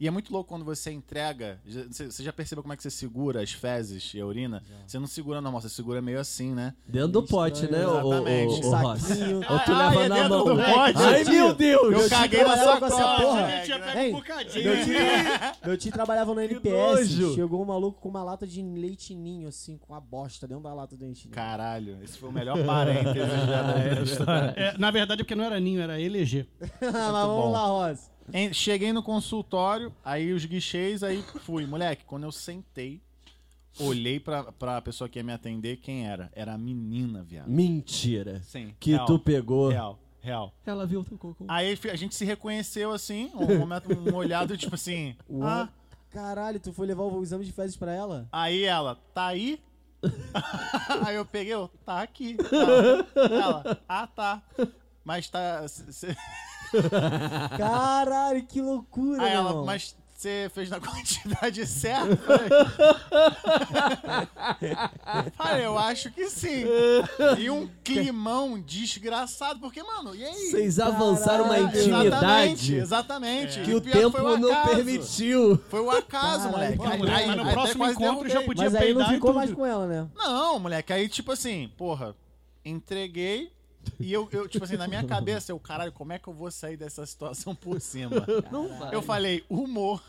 E 0.00 0.06
é 0.06 0.10
muito 0.12 0.32
louco 0.32 0.48
quando 0.48 0.64
você 0.64 0.92
entrega. 0.92 1.60
já- 1.66 1.82
Você 1.90 2.22
já 2.22 2.32
percebeu 2.32 2.62
como 2.62 2.72
é 2.72 2.76
que 2.76 2.82
você 2.84 2.90
segura 2.90 3.42
as 3.42 3.50
fezes 3.52 4.12
e 4.14 4.20
a 4.20 4.26
urina? 4.26 4.62
Você 4.86 4.96
não 4.98 5.06
segura 5.08 5.40
normal, 5.40 5.60
você 5.60 5.68
segura 5.68 6.00
meio 6.00 6.20
assim, 6.20 6.54
né? 6.54 6.72
Dentro 6.86 7.08
do 7.08 7.22
pote, 7.24 7.68
né, 7.70 7.84
o, 7.86 7.90
o, 7.90 8.12
Exatamente. 8.14 8.52
o, 8.54 8.58
o? 8.68 8.96
Saquinho. 8.96 9.36
Ou 9.50 9.58
tu 9.58 9.72
Ah, 9.72 9.88
leva 9.90 10.04
é 10.04 10.08
na 10.08 10.14
dentro 10.14 10.28
mão. 10.30 10.44
do 10.44 10.54
pote? 10.62 10.98
Ai, 10.98 11.24
meu 11.24 11.52
Deus! 11.54 11.92
Eu 12.02 12.08
caguei 12.08 12.44
na 12.44 12.56
sua 12.56 12.76
com 12.78 12.86
essa 12.86 12.96
cola, 12.96 13.16
porra. 13.20 13.40
moleque, 13.40 13.64
Tinha 13.64 13.78
né? 13.78 13.92
pego 13.92 14.16
um 14.16 14.20
bocadinho. 14.20 14.64
Meu 14.64 14.84
tio, 14.84 14.94
meu 15.66 15.76
tio 15.78 15.92
trabalhava 15.92 16.34
no 16.34 16.40
NPS. 16.40 17.34
Chegou 17.34 17.60
um 17.62 17.64
maluco 17.66 18.00
com 18.00 18.08
uma 18.08 18.22
lata 18.22 18.46
de 18.46 18.62
leite 18.62 19.14
ninho, 19.16 19.48
assim, 19.48 19.76
com 19.78 19.94
a 19.94 20.00
bosta 20.00 20.46
dentro 20.46 20.62
da 20.62 20.72
lata 20.74 20.96
do 20.96 21.04
leite 21.04 21.24
ninho. 21.24 21.34
Caralho, 21.34 21.98
esse 22.04 22.16
foi 22.18 22.28
o 22.28 22.32
melhor 22.32 22.56
parênteses 22.64 23.16
já 23.16 23.62
da 23.62 24.00
história. 24.02 24.54
É, 24.56 24.78
na 24.78 24.90
verdade, 24.92 25.24
porque 25.24 25.34
não 25.34 25.42
era 25.44 25.58
ninho, 25.58 25.80
era 25.80 26.00
eleger. 26.00 26.46
Mas 26.80 26.92
vamos 26.92 27.44
bom. 27.46 27.50
lá, 27.50 27.66
Rosa. 27.66 28.16
Em- 28.32 28.52
Cheguei 28.52 28.92
no 28.92 29.02
consultório, 29.02 29.92
aí 30.04 30.32
os 30.32 30.44
guichês, 30.44 31.02
aí 31.02 31.22
fui. 31.40 31.66
Moleque, 31.66 32.04
quando 32.04 32.24
eu 32.24 32.32
sentei, 32.32 33.00
olhei 33.80 34.18
pra, 34.20 34.52
pra 34.52 34.80
pessoa 34.82 35.08
que 35.08 35.18
ia 35.18 35.22
me 35.22 35.32
atender, 35.32 35.76
quem 35.78 36.06
era? 36.06 36.30
Era 36.34 36.54
a 36.54 36.58
menina, 36.58 37.22
viado. 37.22 37.48
Mentira. 37.48 38.40
Sim. 38.42 38.74
Que 38.80 38.92
real, 38.92 39.06
tu 39.06 39.18
pegou. 39.18 39.68
Real, 39.70 39.98
real. 40.20 40.52
Ela 40.66 40.86
viu 40.86 41.00
o 41.00 41.04
teu 41.04 41.16
cocô. 41.18 41.44
Aí 41.48 41.78
a 41.90 41.96
gente 41.96 42.14
se 42.14 42.24
reconheceu 42.24 42.92
assim, 42.92 43.30
um 43.34 43.58
momento, 43.58 43.88
um 43.92 44.14
olhado, 44.14 44.56
tipo 44.56 44.74
assim. 44.74 45.16
Ah, 45.42 45.68
Caralho, 46.10 46.58
tu 46.58 46.72
foi 46.72 46.86
levar 46.86 47.02
o 47.04 47.22
exame 47.22 47.44
de 47.44 47.52
fezes 47.52 47.76
pra 47.76 47.92
ela? 47.94 48.26
aí 48.32 48.64
ela, 48.64 48.94
tá 49.14 49.26
aí? 49.26 49.60
aí 51.04 51.16
eu 51.16 51.24
peguei, 51.24 51.52
eu, 51.52 51.68
tá 51.84 52.00
aqui. 52.02 52.36
Ela, 52.50 53.06
ela, 53.30 53.82
ah, 53.88 54.06
tá. 54.06 54.42
Mas 55.04 55.28
tá. 55.28 55.64
Caralho, 57.56 58.42
que 58.44 58.60
loucura, 58.60 59.22
Aí 59.22 59.32
ela, 59.32 59.50
irmão. 59.50 59.64
mas 59.64 59.96
você 60.14 60.50
fez 60.52 60.68
na 60.68 60.80
quantidade 60.82 61.64
certa? 61.64 62.18
Falei, 65.36 65.64
eu 65.64 65.78
acho 65.78 66.10
que 66.10 66.28
sim. 66.28 66.64
E 67.38 67.48
um 67.50 67.68
climão 67.84 68.60
desgraçado, 68.60 69.60
porque, 69.60 69.82
mano, 69.82 70.14
e 70.14 70.24
aí? 70.24 70.34
Vocês 70.50 70.78
avançaram 70.80 71.44
uma 71.44 71.54
Caralho. 71.54 71.68
Exatamente, 71.76 71.88
intimidade 71.88 72.76
exatamente. 72.76 73.60
que 73.62 73.74
o 73.74 73.80
pior 73.80 73.92
tempo 73.94 74.10
foi 74.10 74.20
o 74.22 74.38
não 74.38 74.50
acaso. 74.52 74.74
permitiu. 74.74 75.60
Foi 75.68 75.80
o 75.80 75.90
acaso, 75.90 76.50
Caralho, 76.50 76.76
moleque. 76.76 76.86
Aí- 76.86 77.10
aí- 77.14 77.26
mas 77.28 77.36
no 77.36 77.42
até 77.42 77.52
próximo 77.52 77.84
quase 77.84 77.92
encontro 77.94 78.28
já 78.28 78.34
derrubei. 78.40 78.46
podia 78.46 78.64
Mas 78.70 78.74
aí 78.82 78.94
não 78.94 79.02
e 79.02 79.04
ficou 79.14 79.30
tudo. 79.30 79.36
mais 79.36 79.52
com 79.52 79.66
ela, 79.66 79.86
né? 79.86 80.08
Não, 80.16 80.58
moleque, 80.58 80.92
aí 80.92 81.08
tipo 81.08 81.32
assim, 81.32 81.70
porra, 81.76 82.14
entreguei 82.64 83.52
e 83.98 84.12
eu, 84.12 84.28
eu, 84.32 84.48
tipo 84.48 84.64
assim, 84.64 84.76
na 84.76 84.86
minha 84.86 85.04
cabeça, 85.04 85.52
eu, 85.52 85.58
caralho, 85.58 85.92
como 85.92 86.12
é 86.12 86.18
que 86.18 86.28
eu 86.28 86.32
vou 86.32 86.50
sair 86.50 86.76
dessa 86.76 87.04
situação 87.06 87.54
por 87.54 87.80
cima? 87.80 88.26
Não 88.50 88.68
vai. 88.78 88.94
Eu 88.94 89.02
falei, 89.02 89.44
humor. 89.48 90.02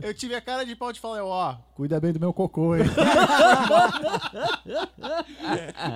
Eu 0.00 0.12
tive 0.12 0.34
a 0.34 0.40
cara 0.40 0.64
de 0.64 0.76
pau 0.76 0.92
de 0.92 1.00
falar, 1.00 1.24
ó, 1.24 1.56
cuida 1.80 1.98
bem 1.98 2.12
do 2.12 2.20
meu 2.20 2.30
cocô, 2.30 2.76
hein? 2.76 2.82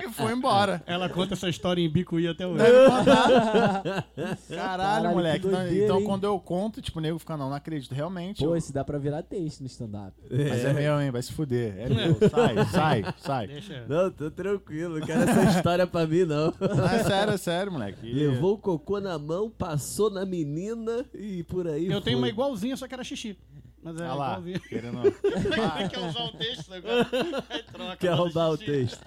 e 0.03 0.09
foi 0.13 0.33
embora. 0.33 0.83
Ela 0.87 1.11
conta 1.11 1.35
essa 1.35 1.47
história 1.47 1.83
em 1.83 1.91
Bicuí 1.91 2.27
até 2.27 2.47
hoje. 2.47 2.65
Caralho, 4.49 4.49
Caralho, 4.49 5.11
moleque. 5.11 5.41
que 5.41 5.47
Então- 5.49 5.61
doideira, 5.61 5.85
então, 5.85 5.99
hein? 6.01 6.05
quando 6.07 6.25
eu 6.25 6.41
conto, 6.41 6.81
tipo, 6.81 6.99
o 6.99 7.03
nego 7.03 7.19
fica, 7.19 7.37
não, 7.37 7.51
não 7.51 7.57
acredito, 7.57 7.93
realmente. 7.95 8.39
Pô, 8.43 8.47
eu- 8.53 8.57
esse 8.57 8.73
dá 8.73 8.83
pra 8.83 8.97
virar 8.97 9.23
texto 9.25 9.61
no 9.61 9.67
stand-up. 9.67 10.15
Mas 10.31 10.65
é 10.65 10.73
meu, 10.73 10.99
hein? 11.03 11.11
Vai 11.11 11.21
se 11.23 11.33
fuder. 11.35 11.75
É 11.79 11.89
meu. 11.91 12.15
Sai, 12.31 12.65
sai, 12.73 13.05
sai. 13.19 13.47
Deixa. 13.49 13.85
Não, 13.87 14.11
tô 14.11 14.31
tranquilo, 14.31 14.99
não 15.01 15.07
quero 15.07 15.21
essa 15.29 15.43
história 15.59 15.87
pra 15.87 16.07
mim, 16.07 16.25
não. 16.25 16.53
Não, 16.59 16.87
é 16.87 17.05
sério, 17.05 17.35
é 17.35 17.37
sério, 17.37 17.71
moleque. 17.73 18.07
E- 18.07 18.15
Levou 18.27 18.55
o 18.55 18.59
cocô 18.59 19.01
na 19.01 19.19
mão, 19.19 19.51
passou 19.51 20.09
na 20.11 20.25
menina 20.25 21.05
e 21.13 21.43
por 21.43 21.69
aí 21.69 21.85
Eu 21.87 22.01
tenho 22.01 22.17
foi. 22.17 22.23
uma 22.25 22.29
igualzinha, 22.31 22.75
só 22.75 22.89
que 22.89 22.95
era 22.95 23.05
xixi. 23.05 23.37
Mas 23.85 24.01
é 24.01 24.07
Ah 24.07 24.15
lá, 24.15 24.43
querendo... 24.67 25.03
Quer 25.91 25.99
usar 25.99 26.25
o 26.25 26.33
texto 26.33 26.73
agora? 26.73 27.05
Troca, 27.71 27.97
Quer 27.99 28.15
roubar 28.15 28.51
o 28.53 28.57
texto. 28.57 28.99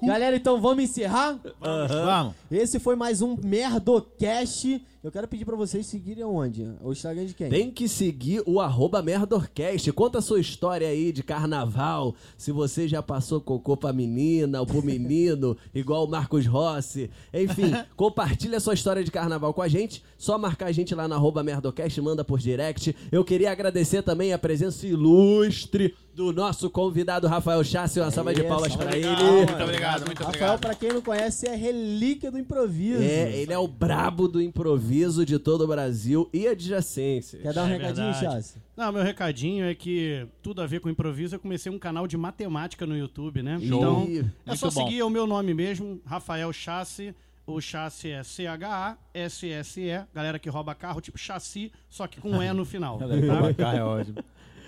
Galera, 0.00 0.36
então 0.36 0.60
vamos 0.60 0.84
encerrar? 0.84 1.40
Vamos. 1.60 2.36
Esse 2.48 2.78
foi 2.78 2.94
mais 2.94 3.20
um 3.20 3.36
Merdocast. 3.42 4.80
Eu 5.02 5.10
quero 5.10 5.26
pedir 5.26 5.44
pra 5.44 5.56
vocês 5.56 5.84
seguirem 5.84 6.22
onde? 6.22 6.64
O 6.80 6.92
Instagram 6.92 7.26
de 7.26 7.34
quem? 7.34 7.50
Tem 7.50 7.72
que 7.72 7.88
seguir 7.88 8.40
o 8.46 8.60
arroba 8.60 9.02
Merdorcast. 9.02 9.90
Conta 9.90 10.18
a 10.18 10.22
sua 10.22 10.38
história 10.38 10.86
aí 10.86 11.10
de 11.10 11.24
carnaval. 11.24 12.14
Se 12.38 12.52
você 12.52 12.86
já 12.86 13.02
passou 13.02 13.40
cocô 13.40 13.76
pra 13.76 13.92
menina 13.92 14.60
ou 14.60 14.66
pro 14.66 14.80
menino, 14.86 15.56
igual 15.74 16.04
o 16.04 16.08
Marcos 16.08 16.46
Rossi. 16.46 17.10
Enfim, 17.34 17.72
compartilha 17.96 18.58
a 18.58 18.60
sua 18.60 18.74
história 18.74 19.02
de 19.02 19.10
carnaval 19.10 19.52
com 19.52 19.60
a 19.60 19.66
gente. 19.66 20.04
Só 20.16 20.38
marcar 20.38 20.66
a 20.66 20.72
gente 20.72 20.94
lá 20.94 21.08
no 21.08 21.14
arroba 21.14 21.42
Merdocast, 21.42 22.00
manda 22.00 22.24
por 22.24 22.38
direct. 22.38 22.94
Eu 23.10 23.24
queria 23.24 23.50
agradecer 23.50 24.02
também 24.02 24.32
a 24.32 24.38
presença 24.38 24.86
ilustre 24.86 25.96
do 26.14 26.32
nosso 26.32 26.68
convidado 26.68 27.26
Rafael 27.26 27.62
Chassi. 27.64 27.98
Uma 28.00 28.10
salva 28.10 28.34
de 28.34 28.42
palmas 28.44 28.74
pra 28.76 28.86
obrigado, 28.86 29.20
ele. 29.22 29.32
Muito 29.46 29.62
obrigado, 29.62 30.06
muito 30.06 30.18
Rafael, 30.18 30.28
obrigado. 30.54 30.60
pra 30.60 30.74
quem 30.74 30.92
não 30.92 31.00
conhece, 31.00 31.48
é 31.48 31.54
relíquia 31.54 32.30
do 32.30 32.38
improviso. 32.38 33.02
É, 33.02 33.36
ele 33.36 33.52
é 33.52 33.58
o 33.58 33.66
brabo 33.66 34.28
do 34.28 34.40
improviso 34.40 35.24
de 35.24 35.38
todo 35.38 35.64
o 35.64 35.66
Brasil 35.66 36.28
e 36.32 36.46
adjacência. 36.46 37.38
Quer 37.38 37.52
dar 37.54 37.64
um 37.64 37.68
É 37.68 37.72
recadinho. 37.76 38.14
Chassi? 38.14 38.56
Não, 38.76 38.92
meu 38.92 39.02
recadinho 39.02 39.64
é 39.64 39.74
que 39.74 40.26
tudo 40.42 40.60
a 40.62 40.66
ver 40.66 40.80
com 40.80 40.88
improviso. 40.88 41.34
Eu 41.34 41.40
comecei 41.40 41.70
um 41.72 41.78
canal 41.78 42.06
de 42.06 42.16
matemática 42.16 42.86
no 42.86 42.96
YouTube, 42.96 43.42
né? 43.42 43.58
Ih, 43.60 43.66
Então, 43.66 44.02
é 44.02 44.22
muito 44.46 44.56
só 44.56 44.70
bom. 44.70 44.84
seguir 44.84 45.02
o 45.02 45.10
meu 45.10 45.26
nome 45.26 45.54
mesmo, 45.54 46.00
Rafael 46.04 46.52
Chassi. 46.52 47.14
O 47.52 47.60
chassi 47.60 48.10
é 48.10 48.22
C-H-A-S-S-E. 48.22 50.04
Galera 50.14 50.38
que 50.38 50.48
rouba 50.48 50.74
carro, 50.74 51.00
tipo 51.00 51.18
chassi, 51.18 51.72
só 51.88 52.06
que 52.06 52.20
com 52.20 52.42
E 52.42 52.52
no 52.52 52.64
final. 52.64 52.98
tá? 53.56 53.74
é 53.74 53.82
ótimo. 53.82 54.22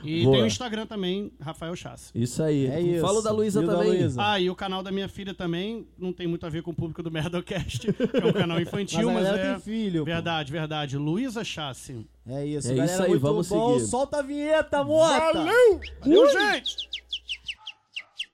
E 0.06 0.22
Boa. 0.24 0.34
tem 0.36 0.42
o 0.44 0.46
Instagram 0.46 0.84
também, 0.86 1.32
Rafael 1.40 1.74
Chassi. 1.74 2.10
Isso 2.14 2.42
aí. 2.42 2.66
É 2.66 2.78
isso. 2.78 3.00
Fala 3.00 3.22
da 3.22 3.30
Luísa 3.32 3.62
E 3.62 3.64
o 3.64 3.66
da 3.66 3.72
também. 3.78 3.88
Luísa? 4.00 4.20
Ah, 4.22 4.38
e 4.38 4.50
o 4.50 4.54
canal 4.54 4.82
da 4.82 4.92
minha 4.92 5.08
filha 5.08 5.32
também 5.32 5.88
não 5.98 6.12
tem 6.12 6.26
muito 6.26 6.44
a 6.44 6.50
ver 6.50 6.62
com 6.62 6.72
o 6.72 6.74
público 6.74 7.02
do 7.02 7.10
Merdocast, 7.10 7.78
que 7.90 8.16
é 8.18 8.26
um 8.26 8.32
canal 8.34 8.60
infantil, 8.60 9.10
Mas 9.10 9.16
a 9.16 9.30
galera 9.30 9.42
é. 9.46 9.52
tem 9.52 9.60
filho. 9.62 10.00
pô. 10.00 10.04
Verdade, 10.04 10.52
verdade. 10.52 10.98
Luísa 10.98 11.42
Chassi. 11.42 12.06
É 12.26 12.44
isso, 12.44 12.68
É 12.70 12.74
galera. 12.74 12.92
isso 12.92 13.02
aí, 13.02 13.08
muito 13.08 13.22
vamos 13.22 13.48
bom. 13.48 13.78
seguir. 13.78 13.86
Solta 13.88 14.18
a 14.18 14.22
vinheta, 14.22 14.84
mota! 14.84 15.32
Valeu, 15.32 16.30
gente! 16.30 16.76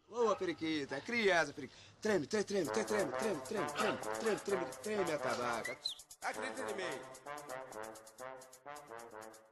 Boa, 0.08 0.34
periquita. 0.34 1.00
Cria 1.00 1.34
essa, 1.34 1.52
periquita. 1.52 1.79
Treme, 2.00 2.26
treme, 2.26 2.44
treme, 2.44 2.70
treme, 2.70 2.86
treme, 2.86 3.12
treme, 3.18 3.40
treme, 3.44 3.68
treme, 3.76 3.98
treme, 4.20 4.40
treme, 4.40 4.64
treme 4.82 5.12
a 5.12 5.18
tabaca. 5.18 5.76
Acredita 6.22 6.70
em 6.70 6.74
mim. 6.74 6.98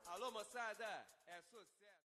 Alô, 0.07 0.31
moçada. 0.31 1.07